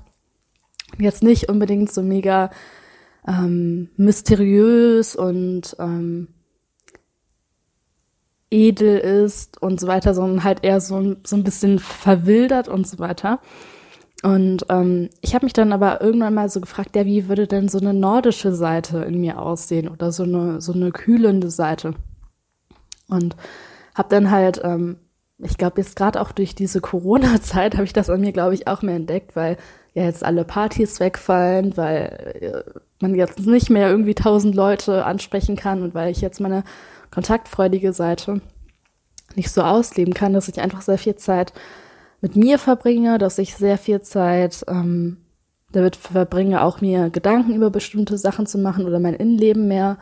Jetzt 1.00 1.24
nicht 1.24 1.50
unbedingt 1.50 1.92
so 1.92 2.02
mega 2.02 2.52
ähm, 3.28 3.90
mysteriös 3.96 5.16
und 5.16 5.76
ähm, 5.80 6.28
edel 8.52 8.98
ist 8.98 9.62
und 9.62 9.80
so 9.80 9.88
weiter, 9.88 10.14
sondern 10.14 10.44
halt 10.44 10.64
eher 10.64 10.82
so, 10.82 11.16
so 11.24 11.36
ein 11.36 11.44
bisschen 11.44 11.80
verwildert 11.80 12.68
und 12.68 12.88
so 12.88 13.00
weiter. 13.00 13.40
Und 14.24 14.66
ähm, 14.70 15.10
ich 15.20 15.36
habe 15.36 15.46
mich 15.46 15.52
dann 15.52 15.74
aber 15.74 16.02
irgendwann 16.02 16.34
mal 16.34 16.50
so 16.50 16.62
gefragt, 16.62 16.96
ja, 16.96 17.06
wie 17.06 17.28
würde 17.28 17.46
denn 17.46 17.68
so 17.68 17.78
eine 17.78 17.94
nordische 17.94 18.56
Seite 18.56 19.00
in 19.00 19.20
mir 19.20 19.38
aussehen 19.38 19.90
oder 19.90 20.14
so 20.14 20.24
eine 20.24 20.62
so 20.62 20.72
eine 20.72 20.92
kühlende 20.92 21.52
Seite? 21.52 21.94
Und 23.10 23.36
habe 23.94 24.08
dann 24.10 24.32
halt, 24.32 24.62
ähm, 24.64 24.98
ich 25.40 25.58
glaube 25.58 25.82
jetzt 25.82 25.98
gerade 25.98 26.22
auch 26.22 26.32
durch 26.32 26.56
diese 26.56 26.80
Corona-Zeit 26.80 27.74
habe 27.76 27.84
ich 27.84 27.92
das 27.92 28.10
an 28.10 28.22
mir, 28.22 28.32
glaube 28.32 28.54
ich, 28.54 28.66
auch 28.68 28.82
mehr 28.82 28.96
entdeckt, 28.96 29.36
weil 29.36 29.58
ja 29.94 30.04
jetzt 30.04 30.24
alle 30.24 30.46
Partys 30.46 31.02
wegfallen, 31.02 31.76
weil 31.76 32.64
äh, 32.66 32.80
man 33.02 33.16
jetzt 33.16 33.40
nicht 33.42 33.70
mehr 33.70 33.90
irgendwie 33.90 34.16
tausend 34.16 34.56
Leute 34.56 35.06
ansprechen 35.06 35.58
kann 35.58 35.84
und 35.84 35.94
weil 35.94 36.10
ich 36.10 36.22
jetzt 36.22 36.40
meine 36.40 36.64
kontaktfreudige 37.12 37.92
Seite 37.92 38.40
nicht 39.36 39.52
so 39.52 39.64
ausleben 39.64 40.14
kann, 40.14 40.32
dass 40.32 40.48
ich 40.48 40.62
einfach 40.62 40.82
sehr 40.82 40.98
viel 40.98 41.16
Zeit 41.16 41.52
mit 42.24 42.38
mir 42.38 42.58
verbringe, 42.58 43.18
dass 43.18 43.38
ich 43.38 43.54
sehr 43.54 43.78
viel 43.78 44.02
Zeit 44.02 44.64
ähm, 44.70 45.18
damit 45.74 45.98
verbringe, 45.98 46.64
auch 46.64 46.80
mir 46.80 47.10
Gedanken 47.10 47.54
über 47.54 47.70
bestimmte 47.70 48.18
Sachen 48.18 48.46
zu 48.46 48.58
machen 48.58 48.86
oder 48.86 49.02
mein 49.02 49.14
Innenleben 49.14 49.68
mehr 49.68 49.98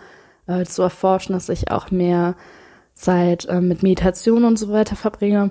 äh, 0.45 0.63
zu 0.65 0.83
erforschen, 0.83 1.33
dass 1.33 1.49
ich 1.49 1.71
auch 1.71 1.89
mehr 1.89 2.35
Zeit 2.93 3.45
äh, 3.45 3.59
mit 3.59 3.81
Meditation 3.81 4.43
und 4.43 4.59
so 4.59 4.71
weiter 4.71 4.95
verbringe. 4.95 5.49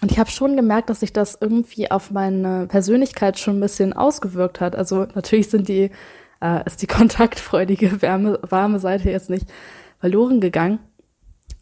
Und 0.00 0.12
ich 0.12 0.20
habe 0.20 0.30
schon 0.30 0.54
gemerkt, 0.54 0.88
dass 0.88 1.00
sich 1.00 1.12
das 1.12 1.36
irgendwie 1.40 1.90
auf 1.90 2.12
meine 2.12 2.68
Persönlichkeit 2.68 3.40
schon 3.40 3.56
ein 3.56 3.60
bisschen 3.60 3.92
ausgewirkt 3.92 4.60
hat. 4.60 4.76
Also 4.76 5.06
natürlich 5.16 5.50
sind 5.50 5.66
die, 5.66 5.90
äh, 6.40 6.64
ist 6.64 6.80
die 6.80 6.86
kontaktfreudige, 6.98 8.00
wärme, 8.02 8.38
warme 8.48 8.78
Seite 8.78 9.10
jetzt 9.10 9.30
nicht 9.30 9.48
verloren 9.98 10.40
gegangen. 10.40 10.78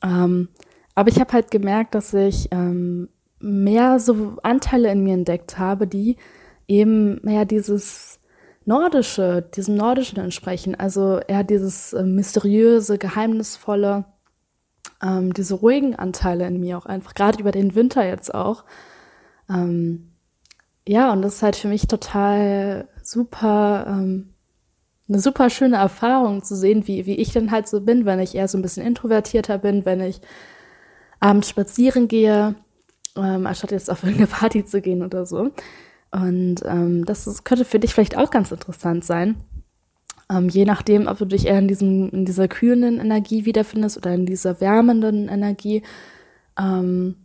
Ähm, 0.05 0.49
aber 0.95 1.09
ich 1.09 1.19
habe 1.21 1.33
halt 1.33 1.51
gemerkt, 1.51 1.95
dass 1.95 2.13
ich 2.13 2.49
ähm, 2.51 3.09
mehr 3.41 3.99
so 3.99 4.37
Anteile 4.43 4.91
in 4.91 5.03
mir 5.03 5.15
entdeckt 5.15 5.59
habe, 5.59 5.87
die 5.87 6.17
eben 6.69 7.21
mehr 7.23 7.45
dieses 7.45 8.21
nordische, 8.65 9.43
diesem 9.55 9.77
nordischen 9.77 10.19
entsprechen. 10.19 10.75
Also 10.75 11.19
eher 11.27 11.45
dieses 11.45 11.93
äh, 11.93 12.05
mysteriöse, 12.05 12.99
geheimnisvolle, 12.99 14.05
ähm, 15.03 15.33
diese 15.35 15.55
ruhigen 15.55 15.97
Anteile 15.97 16.47
in 16.47 16.61
mir 16.61 16.79
auch 16.79 16.87
einfach, 16.87 17.15
gerade 17.15 17.41
über 17.41 17.53
den 17.53 17.75
Winter 17.75 18.07
jetzt 18.07 18.35
auch. 18.35 18.65
Ähm, 19.49 20.13
ja, 20.87 21.13
und 21.13 21.23
das 21.23 21.37
ist 21.37 21.43
halt 21.43 21.57
für 21.57 21.69
mich 21.69 21.87
total 21.89 22.89
super 23.03 23.87
ähm, 23.89 24.35
eine 25.11 25.21
super 25.21 25.51
schöne 25.51 25.77
Erfahrung 25.77 26.43
zu 26.43 26.55
sehen, 26.55 26.87
wie, 26.87 27.05
wie 27.05 27.17
ich 27.17 27.33
dann 27.33 27.51
halt 27.51 27.69
so 27.69 27.81
bin, 27.81 28.07
wenn 28.07 28.21
ich 28.21 28.35
eher 28.35 28.49
so 28.49 28.57
ein 28.57 28.63
bisschen 28.63 28.87
introvertierter 28.87 29.59
bin, 29.59 29.85
wenn 29.85 30.01
ich 30.01 30.21
abends 31.19 31.49
spazieren 31.49 32.07
gehe, 32.07 32.55
ähm, 33.17 33.47
anstatt 33.47 33.73
jetzt 33.73 33.91
auf 33.91 34.03
irgendeine 34.03 34.29
Party 34.29 34.65
zu 34.65 34.81
gehen 34.81 35.03
oder 35.03 35.27
so. 35.27 35.51
Und 36.11 36.57
ähm, 36.65 37.05
das 37.05 37.27
ist, 37.27 37.45
könnte 37.45 37.65
für 37.65 37.79
dich 37.79 37.95
vielleicht 37.95 38.17
auch 38.17 38.31
ganz 38.31 38.51
interessant 38.51 39.05
sein. 39.05 39.37
Ähm, 40.31 40.49
je 40.49 40.65
nachdem, 40.65 41.07
ob 41.07 41.19
du 41.19 41.25
dich 41.25 41.47
eher 41.47 41.59
in, 41.59 41.69
diesem, 41.69 42.11
in 42.11 42.25
dieser 42.25 42.49
kühlenden 42.49 42.99
Energie 42.99 43.45
wiederfindest 43.45 43.97
oder 43.97 44.15
in 44.15 44.27
dieser 44.27 44.61
wärmenden 44.61 45.29
Energie. 45.29 45.83
Ähm, 46.59 47.17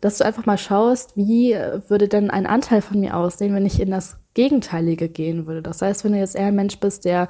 dass 0.00 0.18
du 0.18 0.24
einfach 0.24 0.46
mal 0.46 0.58
schaust, 0.58 1.16
wie 1.16 1.56
würde 1.88 2.06
denn 2.06 2.30
ein 2.30 2.46
Anteil 2.46 2.82
von 2.82 3.00
mir 3.00 3.16
aussehen, 3.16 3.52
wenn 3.52 3.66
ich 3.66 3.80
in 3.80 3.90
das 3.90 4.18
Gegenteilige 4.34 5.08
gehen 5.08 5.46
würde. 5.46 5.60
Das 5.60 5.82
heißt, 5.82 6.04
wenn 6.04 6.12
du 6.12 6.18
jetzt 6.18 6.36
eher 6.36 6.46
ein 6.46 6.54
Mensch 6.54 6.78
bist, 6.78 7.04
der 7.04 7.26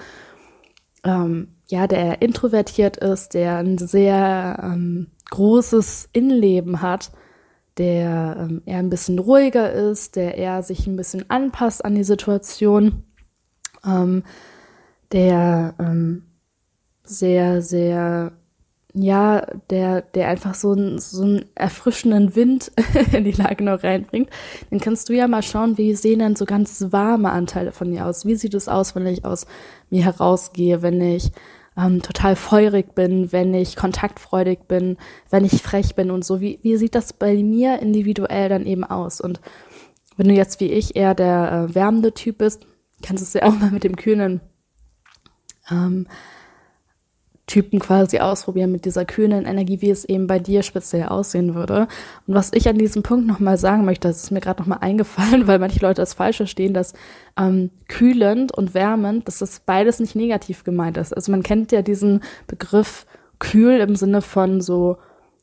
ähm, 1.05 1.49
ja, 1.67 1.87
der 1.87 2.23
introvertiert 2.23 2.97
ist, 2.97 3.35
der 3.35 3.59
ein 3.59 3.79
sehr 3.79 4.59
ähm, 4.63 5.09
großes 5.31 6.09
Innenleben 6.13 6.83
hat, 6.83 7.13
der 7.79 8.37
ähm, 8.39 8.63
eher 8.67 8.79
ein 8.79 8.91
bisschen 8.91 9.19
ruhiger 9.19 9.73
ist, 9.73 10.17
der 10.17 10.37
eher 10.37 10.63
sich 10.63 10.87
ein 10.87 10.97
bisschen 10.97 11.31
anpasst 11.31 11.85
an 11.85 11.95
die 11.95 12.05
Situation, 12.05 13.05
ähm, 13.87 14.25
der 15.13 15.75
ähm, 15.79 16.25
sehr, 17.05 17.63
sehr 17.63 18.33
ja, 18.95 19.47
der, 19.71 20.03
der 20.03 20.29
einfach 20.29 20.55
so, 20.55 20.73
ein, 20.73 20.99
so 20.99 21.23
einen 21.23 21.45
erfrischenden 21.55 22.35
Wind 22.35 22.73
in 23.13 23.25
die 23.25 23.33
Lage 23.33 23.63
noch 23.63 23.83
reinbringt, 23.83 24.31
dann 24.71 24.81
kannst 24.81 25.09
du 25.09 25.13
ja 25.13 25.29
mal 25.29 25.43
schauen, 25.43 25.79
wie 25.79 25.95
sehen 25.95 26.19
denn 26.19 26.37
so 26.37 26.47
ganz 26.47 26.87
warme 26.91 27.31
Anteile 27.31 27.73
von 27.73 27.91
dir 27.91 28.07
aus? 28.07 28.27
Wie 28.27 28.35
sieht 28.35 28.55
es 28.55 28.69
aus, 28.69 28.95
wenn 28.95 29.07
ich 29.07 29.25
aus 29.25 29.47
mir 29.91 30.05
herausgehe, 30.05 30.83
wenn 30.83 31.01
ich 31.01 31.31
ähm, 31.79 32.03
total 32.03 32.37
feurig 32.37 32.95
bin, 32.95 33.33
wenn 33.33 33.55
ich 33.55 33.77
kontaktfreudig 33.77 34.67
bin, 34.67 34.97
wenn 35.31 35.45
ich 35.45 35.63
frech 35.63 35.95
bin 35.95 36.11
und 36.11 36.25
so? 36.25 36.41
Wie, 36.41 36.59
wie 36.63 36.77
sieht 36.77 36.95
das 36.95 37.13
bei 37.13 37.35
mir 37.37 37.79
individuell 37.81 38.49
dann 38.49 38.67
eben 38.67 38.85
aus? 38.85 39.21
Und 39.21 39.41
wenn 40.17 40.29
du 40.29 40.35
jetzt 40.35 40.61
wie 40.61 40.73
ich 40.73 40.97
eher 40.97 41.15
der 41.15 41.69
äh, 41.71 41.75
wärmende 41.75 42.13
Typ 42.13 42.39
bist, 42.39 42.67
kannst 43.03 43.23
du 43.23 43.25
es 43.25 43.33
ja 43.35 43.49
auch 43.49 43.59
mal 43.59 43.71
mit 43.71 43.85
dem 43.85 43.97
kühlen 43.97 44.41
ähm, 45.71 46.07
Typen 47.49 47.81
quasi 47.81 48.21
ausprobieren 48.21 48.71
mit 48.71 48.85
dieser 48.85 49.05
kühlen 49.05 49.45
Energie, 49.45 49.81
wie 49.81 49.91
es 49.91 50.05
eben 50.05 50.29
bei 50.29 50.39
dir 50.39 50.63
speziell 50.63 51.09
aussehen 51.09 51.57
würde. 51.57 51.89
Und 52.27 52.35
was 52.35 52.53
ich 52.53 52.69
an 52.69 52.79
diesem 52.79 53.03
Punkt 53.03 53.27
nochmal 53.27 53.59
sagen 53.59 53.85
möchte, 53.85 54.07
das 54.07 54.23
ist 54.23 54.31
mir 54.31 54.41
gerade 54.41 54.61
nochmal 54.61 54.79
eingefallen, 54.83 55.49
weil 55.49 55.59
manche 55.59 55.81
Leute 55.81 56.01
das 56.03 56.15
falsch 56.15 56.37
verstehen, 56.37 56.75
dass 56.75 56.93
ähm, 57.37 57.71
kühlend 57.89 58.53
und 58.53 58.75
wärmend, 58.75 59.27
dass 59.27 59.39
das 59.39 59.61
beides 59.61 59.99
nicht 59.99 60.15
negativ 60.15 60.63
gemeint 60.63 60.97
ist. 60.97 61.13
Also 61.13 61.33
man 61.33 61.43
kennt 61.43 61.73
ja 61.73 61.83
diesen 61.83 62.23
Begriff 62.47 63.07
kühl 63.41 63.81
im 63.81 63.97
Sinne 63.97 64.23
von 64.23 64.61
so 64.61 64.99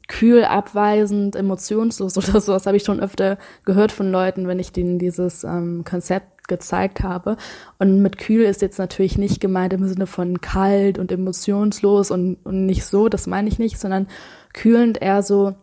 kühl, 0.07 0.43
abweisend, 0.45 1.35
emotionslos 1.35 2.17
oder 2.29 2.41
so. 2.41 2.53
Das 2.53 2.65
habe 2.65 2.77
ich 2.77 2.83
schon 2.83 3.00
öfter 3.00 3.38
gehört 3.65 3.91
von 3.91 4.12
Leuten, 4.12 4.47
wenn 4.47 4.59
ich 4.59 4.71
denen 4.71 5.00
dieses 5.00 5.43
ähm, 5.43 5.83
Konzept 5.83 6.47
gezeigt 6.47 7.01
habe. 7.01 7.38
Und 7.79 8.01
mit 8.01 8.17
kühl 8.17 8.43
ist 8.43 8.62
jetzt 8.62 8.77
natürlich 8.77 9.17
nicht 9.17 9.41
gemeint 9.41 9.74
im 9.74 9.88
Sinne 9.88 10.07
von 10.07 10.41
kalt 10.41 11.00
und 11.00 11.12
emotionslos 11.12 12.12
und, 12.12 12.38
und 12.43 12.65
nicht 12.65 12.85
so, 12.85 13.09
das 13.09 13.27
meine 13.27 13.50
ich 13.50 13.59
nicht, 13.59 13.79
sondern 13.79 14.07
kühlend 14.53 15.01
eher 15.01 15.24
so, 15.24 15.55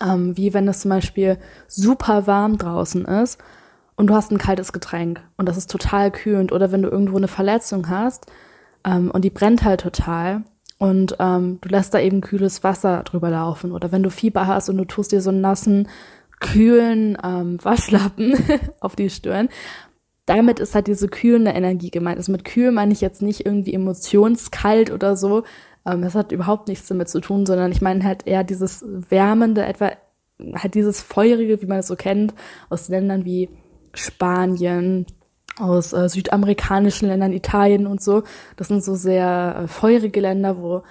ähm, 0.00 0.36
wie 0.36 0.54
wenn 0.54 0.68
es 0.68 0.80
zum 0.80 0.88
Beispiel 0.90 1.38
super 1.66 2.26
warm 2.26 2.56
draußen 2.56 3.04
ist 3.04 3.38
und 3.96 4.06
du 4.06 4.14
hast 4.14 4.32
ein 4.32 4.38
kaltes 4.38 4.72
Getränk 4.72 5.20
und 5.36 5.46
das 5.46 5.58
ist 5.58 5.70
total 5.70 6.10
kühlend. 6.10 6.52
Oder 6.52 6.72
wenn 6.72 6.82
du 6.82 6.88
irgendwo 6.88 7.18
eine 7.18 7.28
Verletzung 7.28 7.88
hast 7.90 8.26
ähm, 8.84 9.10
und 9.10 9.24
die 9.24 9.30
brennt 9.30 9.62
halt 9.64 9.82
total 9.82 10.44
und 10.80 11.16
ähm, 11.18 11.58
du 11.60 11.68
lässt 11.68 11.92
da 11.92 12.00
eben 12.00 12.22
kühles 12.22 12.64
Wasser 12.64 13.02
drüber 13.04 13.28
laufen. 13.28 13.72
Oder 13.72 13.92
wenn 13.92 14.02
du 14.02 14.10
Fieber 14.10 14.46
hast 14.46 14.70
und 14.70 14.78
du 14.78 14.86
tust 14.86 15.12
dir 15.12 15.20
so 15.20 15.28
einen 15.28 15.42
nassen, 15.42 15.88
kühlen 16.40 17.18
ähm, 17.22 17.62
Waschlappen 17.62 18.34
auf 18.80 18.96
die 18.96 19.10
Stirn, 19.10 19.50
damit 20.24 20.58
ist 20.58 20.74
halt 20.74 20.86
diese 20.86 21.08
kühlende 21.08 21.50
Energie 21.50 21.90
gemeint. 21.90 22.16
Also 22.16 22.32
mit 22.32 22.46
kühl 22.46 22.72
meine 22.72 22.94
ich 22.94 23.02
jetzt 23.02 23.20
nicht 23.20 23.44
irgendwie 23.44 23.74
emotionskalt 23.74 24.90
oder 24.90 25.16
so. 25.16 25.44
Ähm, 25.84 26.00
das 26.00 26.14
hat 26.14 26.32
überhaupt 26.32 26.66
nichts 26.66 26.88
damit 26.88 27.10
zu 27.10 27.20
tun, 27.20 27.44
sondern 27.44 27.72
ich 27.72 27.82
meine 27.82 28.02
halt 28.02 28.26
eher 28.26 28.42
dieses 28.42 28.82
wärmende, 28.86 29.66
etwa 29.66 29.92
halt 30.54 30.74
dieses 30.74 31.02
feurige, 31.02 31.60
wie 31.60 31.66
man 31.66 31.80
es 31.80 31.88
so 31.88 31.96
kennt, 31.96 32.32
aus 32.70 32.88
Ländern 32.88 33.26
wie 33.26 33.50
Spanien, 33.92 35.04
aus 35.60 35.92
äh, 35.92 36.08
südamerikanischen 36.08 37.08
Ländern, 37.08 37.32
Italien 37.32 37.86
und 37.86 38.02
so. 38.02 38.22
Das 38.56 38.68
sind 38.68 38.82
so 38.82 38.94
sehr 38.94 39.62
äh, 39.64 39.68
feurige 39.68 40.20
Länder, 40.20 40.58
wo 40.58 40.82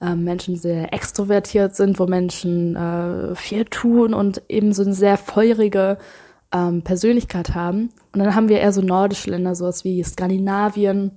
äh, 0.00 0.14
Menschen 0.14 0.56
sehr 0.56 0.92
extrovertiert 0.92 1.76
sind, 1.76 1.98
wo 1.98 2.06
Menschen 2.06 2.76
äh, 2.76 3.34
viel 3.34 3.64
tun 3.64 4.14
und 4.14 4.42
eben 4.48 4.72
so 4.72 4.82
eine 4.82 4.94
sehr 4.94 5.16
feurige 5.16 5.98
ähm, 6.52 6.82
Persönlichkeit 6.82 7.54
haben. 7.54 7.90
Und 8.12 8.20
dann 8.20 8.34
haben 8.34 8.48
wir 8.48 8.60
eher 8.60 8.72
so 8.72 8.80
nordische 8.80 9.30
Länder, 9.30 9.54
sowas 9.54 9.84
wie 9.84 10.02
Skandinavien, 10.02 11.12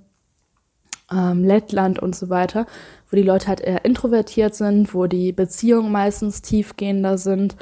ähm, 1.10 1.44
Lettland 1.44 1.98
und 1.98 2.14
so 2.14 2.28
weiter, 2.28 2.66
wo 3.10 3.16
die 3.16 3.22
Leute 3.22 3.48
halt 3.48 3.60
eher 3.60 3.84
introvertiert 3.84 4.54
sind, 4.54 4.94
wo 4.94 5.06
die 5.06 5.32
Beziehungen 5.32 5.90
meistens 5.92 6.42
tiefgehender 6.42 7.18
sind, 7.18 7.56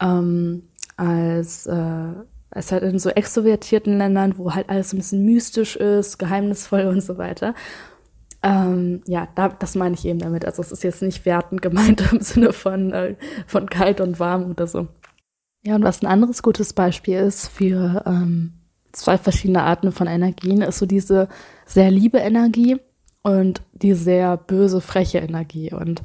ähm, 0.00 0.68
als, 0.96 1.66
äh, 1.66 2.12
als 2.54 2.72
halt 2.72 2.82
in 2.84 2.98
so 2.98 3.10
extrovertierten 3.10 3.98
Ländern, 3.98 4.38
wo 4.38 4.54
halt 4.54 4.70
alles 4.70 4.92
ein 4.92 4.98
bisschen 4.98 5.24
mystisch 5.24 5.76
ist, 5.76 6.18
geheimnisvoll 6.18 6.86
und 6.86 7.02
so 7.02 7.18
weiter. 7.18 7.54
Ähm, 8.42 9.02
ja, 9.06 9.26
da, 9.34 9.48
das 9.48 9.74
meine 9.74 9.94
ich 9.94 10.04
eben 10.04 10.18
damit. 10.18 10.44
Also 10.44 10.62
es 10.62 10.70
ist 10.70 10.84
jetzt 10.84 11.02
nicht 11.02 11.24
wertend 11.24 11.62
gemeint 11.62 12.02
im 12.12 12.20
Sinne 12.20 12.52
von, 12.52 12.92
äh, 12.92 13.16
von 13.46 13.68
kalt 13.68 14.00
und 14.00 14.20
warm 14.20 14.50
oder 14.50 14.66
so. 14.66 14.88
Ja, 15.64 15.74
und 15.76 15.82
was 15.82 16.02
ein 16.02 16.06
anderes 16.06 16.42
gutes 16.42 16.74
Beispiel 16.74 17.18
ist 17.18 17.48
für 17.48 18.02
ähm, 18.06 18.52
zwei 18.92 19.16
verschiedene 19.18 19.62
Arten 19.62 19.92
von 19.92 20.06
Energien, 20.06 20.60
ist 20.60 20.78
so 20.78 20.86
diese 20.86 21.28
sehr 21.64 21.90
liebe 21.90 22.18
Energie 22.18 22.76
und 23.22 23.62
die 23.72 23.94
sehr 23.94 24.36
böse, 24.36 24.82
freche 24.82 25.18
Energie. 25.18 25.72
Und 25.72 26.02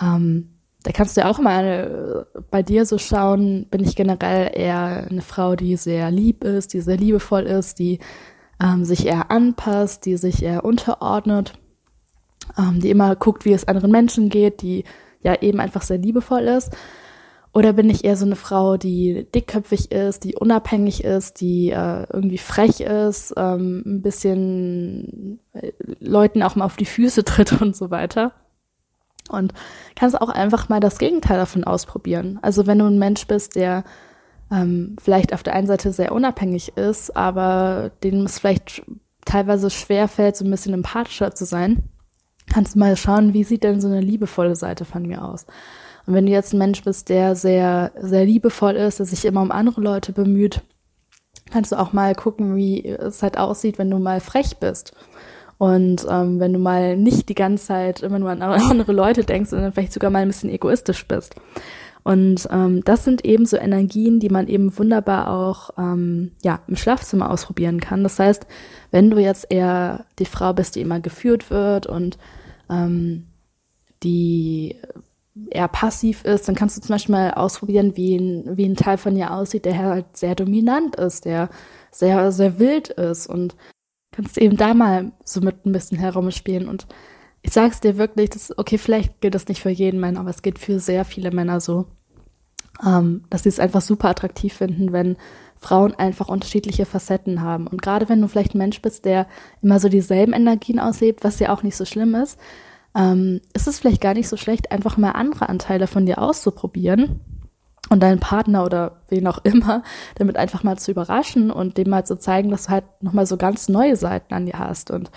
ähm, 0.00 0.53
da 0.84 0.92
kannst 0.92 1.16
du 1.16 1.22
ja 1.22 1.30
auch 1.30 1.38
mal 1.38 2.26
äh, 2.36 2.40
bei 2.50 2.62
dir 2.62 2.84
so 2.84 2.98
schauen, 2.98 3.66
bin 3.70 3.82
ich 3.82 3.96
generell 3.96 4.50
eher 4.54 5.06
eine 5.10 5.22
Frau, 5.22 5.56
die 5.56 5.76
sehr 5.76 6.10
lieb 6.10 6.44
ist, 6.44 6.74
die 6.74 6.82
sehr 6.82 6.98
liebevoll 6.98 7.44
ist, 7.44 7.78
die 7.78 7.98
ähm, 8.62 8.84
sich 8.84 9.06
eher 9.06 9.30
anpasst, 9.30 10.04
die 10.04 10.18
sich 10.18 10.42
eher 10.42 10.62
unterordnet, 10.62 11.54
ähm, 12.58 12.80
die 12.80 12.90
immer 12.90 13.16
guckt, 13.16 13.46
wie 13.46 13.54
es 13.54 13.66
anderen 13.66 13.90
Menschen 13.90 14.28
geht, 14.28 14.60
die 14.60 14.84
ja 15.22 15.40
eben 15.40 15.58
einfach 15.58 15.82
sehr 15.82 15.98
liebevoll 15.98 16.42
ist. 16.42 16.70
Oder 17.54 17.72
bin 17.72 17.88
ich 17.88 18.04
eher 18.04 18.16
so 18.16 18.26
eine 18.26 18.36
Frau, 18.36 18.76
die 18.76 19.26
dickköpfig 19.34 19.90
ist, 19.90 20.24
die 20.24 20.34
unabhängig 20.34 21.02
ist, 21.02 21.40
die 21.40 21.70
äh, 21.70 22.04
irgendwie 22.12 22.38
frech 22.38 22.80
ist, 22.80 23.32
ähm, 23.38 23.82
ein 23.86 24.02
bisschen 24.02 25.40
äh, 25.54 25.72
Leuten 25.98 26.42
auch 26.42 26.56
mal 26.56 26.66
auf 26.66 26.76
die 26.76 26.84
Füße 26.84 27.24
tritt 27.24 27.52
und 27.62 27.74
so 27.74 27.90
weiter? 27.90 28.32
Und 29.30 29.54
kannst 29.96 30.20
auch 30.20 30.28
einfach 30.28 30.68
mal 30.68 30.80
das 30.80 30.98
Gegenteil 30.98 31.38
davon 31.38 31.64
ausprobieren. 31.64 32.38
Also 32.42 32.66
wenn 32.66 32.78
du 32.78 32.86
ein 32.86 32.98
Mensch 32.98 33.26
bist, 33.26 33.56
der 33.56 33.84
ähm, 34.50 34.96
vielleicht 35.00 35.32
auf 35.32 35.42
der 35.42 35.54
einen 35.54 35.66
Seite 35.66 35.92
sehr 35.92 36.12
unabhängig 36.12 36.76
ist, 36.76 37.16
aber 37.16 37.90
dem 38.02 38.22
es 38.24 38.38
vielleicht 38.38 38.82
teilweise 39.24 39.70
schwer 39.70 40.08
fällt, 40.08 40.36
so 40.36 40.44
ein 40.44 40.50
bisschen 40.50 40.74
empathischer 40.74 41.34
zu 41.34 41.46
sein, 41.46 41.84
kannst 42.52 42.74
du 42.74 42.78
mal 42.78 42.96
schauen, 42.96 43.32
wie 43.32 43.44
sieht 43.44 43.64
denn 43.64 43.80
so 43.80 43.88
eine 43.88 44.00
liebevolle 44.00 44.56
Seite 44.56 44.84
von 44.84 45.06
mir 45.06 45.24
aus? 45.24 45.46
Und 46.06 46.14
wenn 46.14 46.26
du 46.26 46.32
jetzt 46.32 46.52
ein 46.52 46.58
Mensch 46.58 46.82
bist, 46.82 47.08
der 47.08 47.34
sehr, 47.34 47.92
sehr 47.98 48.26
liebevoll 48.26 48.74
ist, 48.74 48.98
der 48.98 49.06
sich 49.06 49.24
immer 49.24 49.40
um 49.40 49.50
andere 49.50 49.80
Leute 49.80 50.12
bemüht, 50.12 50.62
kannst 51.50 51.72
du 51.72 51.76
auch 51.76 51.92
mal 51.92 52.14
gucken, 52.14 52.56
wie 52.56 52.86
es 52.86 53.22
halt 53.22 53.38
aussieht, 53.38 53.78
wenn 53.78 53.90
du 53.90 53.98
mal 53.98 54.20
frech 54.20 54.58
bist. 54.58 54.94
Und 55.64 56.04
ähm, 56.10 56.40
wenn 56.40 56.52
du 56.52 56.58
mal 56.58 56.94
nicht 56.94 57.30
die 57.30 57.34
ganze 57.34 57.68
Zeit 57.68 58.02
immer 58.02 58.18
nur 58.18 58.28
an 58.28 58.42
andere 58.42 58.92
Leute 58.92 59.24
denkst 59.24 59.50
und 59.54 59.62
dann 59.62 59.72
vielleicht 59.72 59.94
sogar 59.94 60.10
mal 60.10 60.18
ein 60.18 60.28
bisschen 60.28 60.50
egoistisch 60.50 61.08
bist. 61.08 61.36
Und 62.02 62.46
ähm, 62.50 62.84
das 62.84 63.04
sind 63.04 63.24
eben 63.24 63.46
so 63.46 63.56
Energien, 63.56 64.20
die 64.20 64.28
man 64.28 64.46
eben 64.46 64.76
wunderbar 64.76 65.30
auch 65.30 65.70
ähm, 65.78 66.32
ja, 66.42 66.60
im 66.68 66.76
Schlafzimmer 66.76 67.30
ausprobieren 67.30 67.80
kann. 67.80 68.02
Das 68.02 68.18
heißt, 68.18 68.46
wenn 68.90 69.08
du 69.08 69.16
jetzt 69.16 69.46
eher 69.48 70.04
die 70.18 70.26
Frau 70.26 70.52
bist, 70.52 70.76
die 70.76 70.82
immer 70.82 71.00
geführt 71.00 71.50
wird 71.50 71.86
und 71.86 72.18
ähm, 72.68 73.28
die 74.02 74.76
eher 75.48 75.68
passiv 75.68 76.26
ist, 76.26 76.46
dann 76.46 76.56
kannst 76.56 76.76
du 76.76 76.82
zum 76.82 76.92
Beispiel 76.92 77.14
mal 77.14 77.30
ausprobieren, 77.32 77.96
wie 77.96 78.16
ein, 78.16 78.58
wie 78.58 78.66
ein 78.66 78.76
Teil 78.76 78.98
von 78.98 79.14
dir 79.14 79.32
aussieht, 79.32 79.64
der 79.64 79.78
halt 79.78 80.14
sehr 80.14 80.34
dominant 80.34 80.96
ist, 80.96 81.24
der 81.24 81.48
sehr, 81.90 82.32
sehr 82.32 82.58
wild 82.58 82.90
ist 82.90 83.26
und 83.26 83.56
kannst 84.14 84.38
eben 84.38 84.56
da 84.56 84.74
mal 84.74 85.12
so 85.24 85.40
mit 85.40 85.66
ein 85.66 85.72
bisschen 85.72 85.98
herumspielen 85.98 86.68
und 86.68 86.86
ich 87.42 87.52
sag's 87.52 87.80
dir 87.80 87.98
wirklich, 87.98 88.30
das, 88.30 88.56
okay, 88.56 88.78
vielleicht 88.78 89.20
gilt 89.20 89.34
das 89.34 89.48
nicht 89.48 89.60
für 89.60 89.70
jeden 89.70 90.00
Mann, 90.00 90.16
aber 90.16 90.30
es 90.30 90.40
geht 90.40 90.58
für 90.58 90.80
sehr 90.80 91.04
viele 91.04 91.30
Männer 91.30 91.60
so, 91.60 91.86
ähm, 92.84 93.24
dass 93.28 93.42
sie 93.42 93.50
es 93.50 93.60
einfach 93.60 93.82
super 93.82 94.08
attraktiv 94.08 94.54
finden, 94.54 94.92
wenn 94.92 95.16
Frauen 95.58 95.94
einfach 95.94 96.28
unterschiedliche 96.28 96.86
Facetten 96.86 97.42
haben. 97.42 97.66
Und 97.66 97.82
gerade 97.82 98.08
wenn 98.08 98.20
du 98.20 98.28
vielleicht 98.28 98.54
ein 98.54 98.58
Mensch 98.58 98.80
bist, 98.80 99.04
der 99.04 99.26
immer 99.60 99.78
so 99.78 99.88
dieselben 99.88 100.32
Energien 100.32 100.78
auslebt, 100.78 101.22
was 101.22 101.38
ja 101.38 101.52
auch 101.52 101.62
nicht 101.62 101.76
so 101.76 101.84
schlimm 101.84 102.14
ist, 102.14 102.38
ähm, 102.94 103.40
ist 103.52 103.66
es 103.66 103.78
vielleicht 103.78 104.00
gar 104.00 104.14
nicht 104.14 104.28
so 104.28 104.36
schlecht, 104.36 104.72
einfach 104.72 104.96
mal 104.96 105.10
andere 105.10 105.48
Anteile 105.48 105.86
von 105.86 106.06
dir 106.06 106.20
auszuprobieren 106.20 107.20
und 107.90 108.02
deinen 108.02 108.20
Partner 108.20 108.64
oder 108.64 108.92
wen 109.08 109.26
auch 109.26 109.38
immer 109.44 109.82
damit 110.16 110.36
einfach 110.36 110.62
mal 110.62 110.78
zu 110.78 110.90
überraschen 110.90 111.50
und 111.50 111.76
dem 111.76 111.90
mal 111.90 112.04
zu 112.04 112.18
zeigen, 112.18 112.50
dass 112.50 112.64
du 112.64 112.70
halt 112.70 112.84
nochmal 113.00 113.26
so 113.26 113.36
ganz 113.36 113.68
neue 113.68 113.96
Seiten 113.96 114.34
an 114.34 114.46
dir 114.46 114.58
hast. 114.58 114.90
Und 114.90 115.10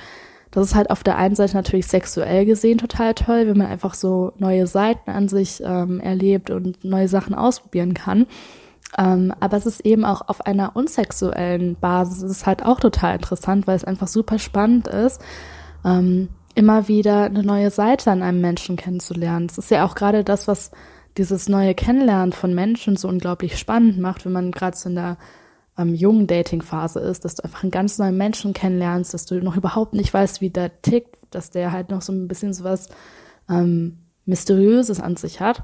das 0.52 0.68
ist 0.68 0.76
halt 0.76 0.90
auf 0.90 1.04
der 1.04 1.18
einen 1.18 1.36
Seite 1.36 1.56
natürlich 1.56 1.88
sexuell 1.88 2.46
gesehen 2.46 2.78
total 2.78 3.14
toll, 3.14 3.48
wenn 3.48 3.58
man 3.58 3.68
einfach 3.68 3.94
so 3.94 4.34
neue 4.38 4.68
Seiten 4.68 5.12
an 5.12 5.28
sich 5.28 5.62
ähm, 5.64 6.00
erlebt 6.00 6.50
und 6.50 6.84
neue 6.84 7.08
Sachen 7.08 7.36
ausprobieren 7.36 7.94
kann. 7.94 8.28
Ähm, 8.98 9.34
aber 9.40 9.58
es 9.58 9.66
ist 9.66 9.86
eben 9.86 10.06
auch 10.06 10.22
auf 10.28 10.46
einer 10.46 10.76
unsexuellen 10.76 11.76
Basis, 11.76 12.24
ist 12.24 12.46
halt 12.46 12.66
auch 12.66 12.80
total 12.80 13.16
interessant, 13.16 13.68
weil 13.68 13.76
es 13.76 13.84
einfach 13.84 14.08
super 14.08 14.40
spannend 14.40 14.88
ist, 14.88 15.22
ähm, 15.84 16.30
immer 16.56 16.88
wieder 16.88 17.26
eine 17.26 17.44
neue 17.44 17.70
Seite 17.70 18.10
an 18.12 18.24
einem 18.24 18.42
Menschen 18.42 18.78
kennenzulernen. 18.78 19.48
Es 19.50 19.58
ist 19.58 19.70
ja 19.70 19.86
auch 19.86 19.94
gerade 19.94 20.24
das, 20.24 20.48
was 20.48 20.72
dieses 21.18 21.50
neue 21.50 21.74
Kennenlernen 21.74 22.34
von 22.34 22.54
Menschen 22.54 22.96
so 22.96 23.08
unglaublich 23.08 23.58
spannend 23.58 24.00
macht, 24.00 24.26
wenn 24.26 24.32
man 24.32 24.52
gerade 24.52 24.78
so 24.78 24.90
in 24.90 24.96
der 24.96 25.18
ähm, 25.78 25.94
jungen 25.94 26.28
Dating-Phase 26.28 27.00
ist, 27.00 27.26
dass 27.26 27.36
du 27.36 27.44
einfach 27.44 27.64
einen 27.64 27.72
ganz 27.72 27.98
neuen 27.98 28.18
Menschen 28.18 28.54
kennenlernst, 28.54 29.14
dass 29.14 29.26
du 29.26 29.42
noch 29.42 29.56
überhaupt 29.56 29.94
nicht 29.94 30.14
weißt, 30.14 30.42
wie 30.42 30.50
der 30.50 30.82
tickt, 30.82 31.18
dass 31.32 31.50
der 31.50 31.72
halt 31.72 31.90
noch 31.90 32.02
so 32.02 32.14
ein 32.14 32.28
bisschen 32.28 32.54
so 32.54 32.64
was 32.64 32.90
ähm, 33.50 34.00
Mysteriöses 34.26 35.00
an 35.00 35.16
sich 35.16 35.40
hat. 35.40 35.64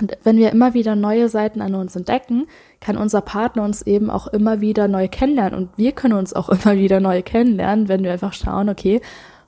Und 0.00 0.16
wenn 0.24 0.38
wir 0.38 0.50
immer 0.50 0.72
wieder 0.72 0.96
neue 0.96 1.28
Seiten 1.28 1.60
an 1.60 1.74
uns 1.74 1.94
entdecken, 1.94 2.46
kann 2.80 2.96
unser 2.96 3.20
Partner 3.20 3.64
uns 3.64 3.82
eben 3.82 4.08
auch 4.08 4.28
immer 4.28 4.62
wieder 4.62 4.88
neu 4.88 5.08
kennenlernen. 5.08 5.58
Und 5.58 5.76
wir 5.76 5.92
können 5.92 6.14
uns 6.14 6.32
auch 6.32 6.48
immer 6.64 6.76
wieder 6.76 7.00
neu 7.00 7.22
kennenlernen, 7.22 7.88
wenn 7.88 8.02
wir 8.02 8.12
einfach 8.12 8.32
schauen, 8.32 8.70
okay, 8.70 9.02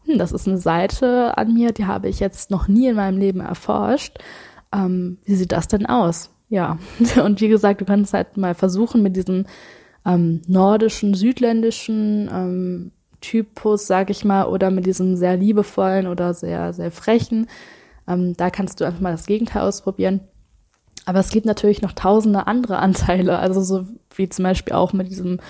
hm, 0.05 0.19
das 0.19 0.33
ist 0.33 0.47
eine 0.47 0.59
Seite 0.59 1.39
an 1.39 1.55
mir, 1.55 1.73
die 1.73 1.87
habe 1.87 2.09
ich 2.09 2.21
jetzt 2.21 2.51
noch 2.51 2.69
nie 2.69 2.89
in 2.89 2.97
meinem 2.97 3.19
Leben 3.19 3.41
erforscht. 3.41 4.19
Ähm, 4.73 5.19
wie 5.25 5.35
sieht 5.35 5.53
das 5.53 5.69
denn 5.69 5.87
aus? 5.87 6.31
Ja, 6.49 6.79
und 7.25 7.41
wie 7.41 7.49
gesagt, 7.49 7.81
du 7.81 7.85
kannst 7.85 8.13
halt 8.15 8.37
mal 8.37 8.55
versuchen 8.55 9.03
mit 9.03 9.17
diesem 9.17 9.47
ähm, 10.05 10.43
nordischen, 10.47 11.15
südländischen 11.15 12.29
ähm, 12.33 12.93
Typus, 13.21 13.87
sag 13.87 14.11
ich 14.11 14.25
mal, 14.25 14.47
oder 14.47 14.71
mit 14.71 14.85
diesem 14.85 15.17
sehr 15.17 15.37
liebevollen 15.37 16.07
oder 16.07 16.35
sehr, 16.35 16.73
sehr 16.73 16.91
frechen. 16.91 17.47
Ähm, 18.07 18.37
da 18.37 18.51
kannst 18.51 18.81
du 18.81 18.85
einfach 18.85 19.01
mal 19.01 19.13
das 19.13 19.27
Gegenteil 19.27 19.63
ausprobieren. 19.63 20.21
Aber 21.07 21.21
es 21.21 21.31
gibt 21.31 21.47
natürlich 21.47 21.83
noch 21.83 21.93
tausende 21.93 22.47
andere 22.47 22.79
Anteile, 22.81 23.39
also 23.39 23.63
so 23.63 23.87
wie 24.15 24.29
zum 24.29 24.43
Beispiel 24.45 24.75
auch 24.75 24.93
mit 24.93 25.09
diesem 25.09 25.41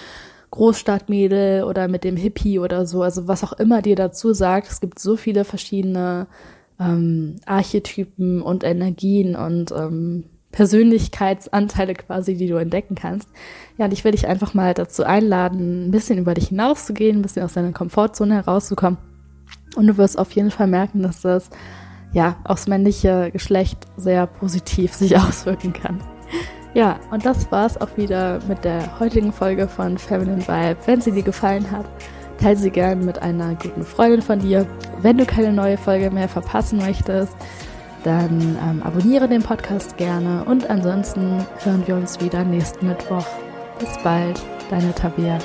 Großstadtmädel 0.50 1.64
oder 1.64 1.88
mit 1.88 2.04
dem 2.04 2.16
Hippie 2.16 2.58
oder 2.58 2.84
so, 2.84 3.02
also 3.02 3.26
was 3.26 3.42
auch 3.42 3.54
immer 3.54 3.80
dir 3.80 3.96
dazu 3.96 4.34
sagt. 4.34 4.70
Es 4.70 4.80
gibt 4.80 4.98
so 4.98 5.16
viele 5.16 5.44
verschiedene 5.44 6.26
ähm, 6.80 7.36
Archetypen 7.46 8.42
und 8.42 8.64
Energien 8.64 9.36
und 9.36 9.72
ähm, 9.72 10.24
Persönlichkeitsanteile 10.52 11.94
quasi, 11.94 12.36
die 12.36 12.46
du 12.46 12.56
entdecken 12.56 12.94
kannst. 12.94 13.28
Ja, 13.78 13.86
und 13.86 13.92
ich 13.92 14.04
will 14.04 14.12
dich 14.12 14.28
einfach 14.28 14.54
mal 14.54 14.74
dazu 14.74 15.02
einladen, 15.02 15.88
ein 15.88 15.90
bisschen 15.90 16.18
über 16.18 16.34
dich 16.34 16.48
hinauszugehen, 16.48 17.18
ein 17.18 17.22
bisschen 17.22 17.42
aus 17.42 17.54
deiner 17.54 17.72
Komfortzone 17.72 18.34
herauszukommen. 18.34 18.98
Und 19.74 19.86
du 19.86 19.96
wirst 19.96 20.18
auf 20.18 20.30
jeden 20.32 20.50
Fall 20.50 20.66
merken, 20.66 21.02
dass 21.02 21.22
das 21.22 21.48
ja 22.12 22.36
aufs 22.44 22.68
männliche 22.68 23.30
Geschlecht 23.32 23.86
sehr 23.96 24.26
positiv 24.26 24.92
sich 24.94 25.16
auswirken 25.16 25.72
kann. 25.72 26.02
Ja, 26.74 27.00
und 27.10 27.26
das 27.26 27.50
war's 27.50 27.78
auch 27.78 27.96
wieder 27.96 28.40
mit 28.48 28.64
der 28.64 28.98
heutigen 28.98 29.32
Folge 29.32 29.68
von 29.68 29.98
Feminine 29.98 30.46
Vibe. 30.46 30.76
Wenn 30.86 31.00
sie 31.00 31.12
dir 31.12 31.22
gefallen 31.22 31.70
hat, 31.70 31.84
teile 32.42 32.56
sie 32.56 32.70
gerne 32.70 33.04
mit 33.04 33.22
einer 33.22 33.54
guten 33.54 33.84
Freundin 33.84 34.20
von 34.20 34.40
dir. 34.40 34.66
Wenn 35.00 35.16
du 35.16 35.24
keine 35.24 35.52
neue 35.52 35.78
Folge 35.78 36.10
mehr 36.10 36.28
verpassen 36.28 36.78
möchtest, 36.78 37.36
dann 38.02 38.58
ähm, 38.68 38.82
abonniere 38.82 39.28
den 39.28 39.42
Podcast 39.42 39.96
gerne 39.96 40.44
und 40.44 40.68
ansonsten 40.68 41.46
hören 41.62 41.86
wir 41.86 41.94
uns 41.94 42.20
wieder 42.20 42.42
nächsten 42.42 42.88
Mittwoch. 42.88 43.26
Bis 43.78 43.96
bald, 44.02 44.42
deine 44.70 44.92
Tabea. 44.92 45.38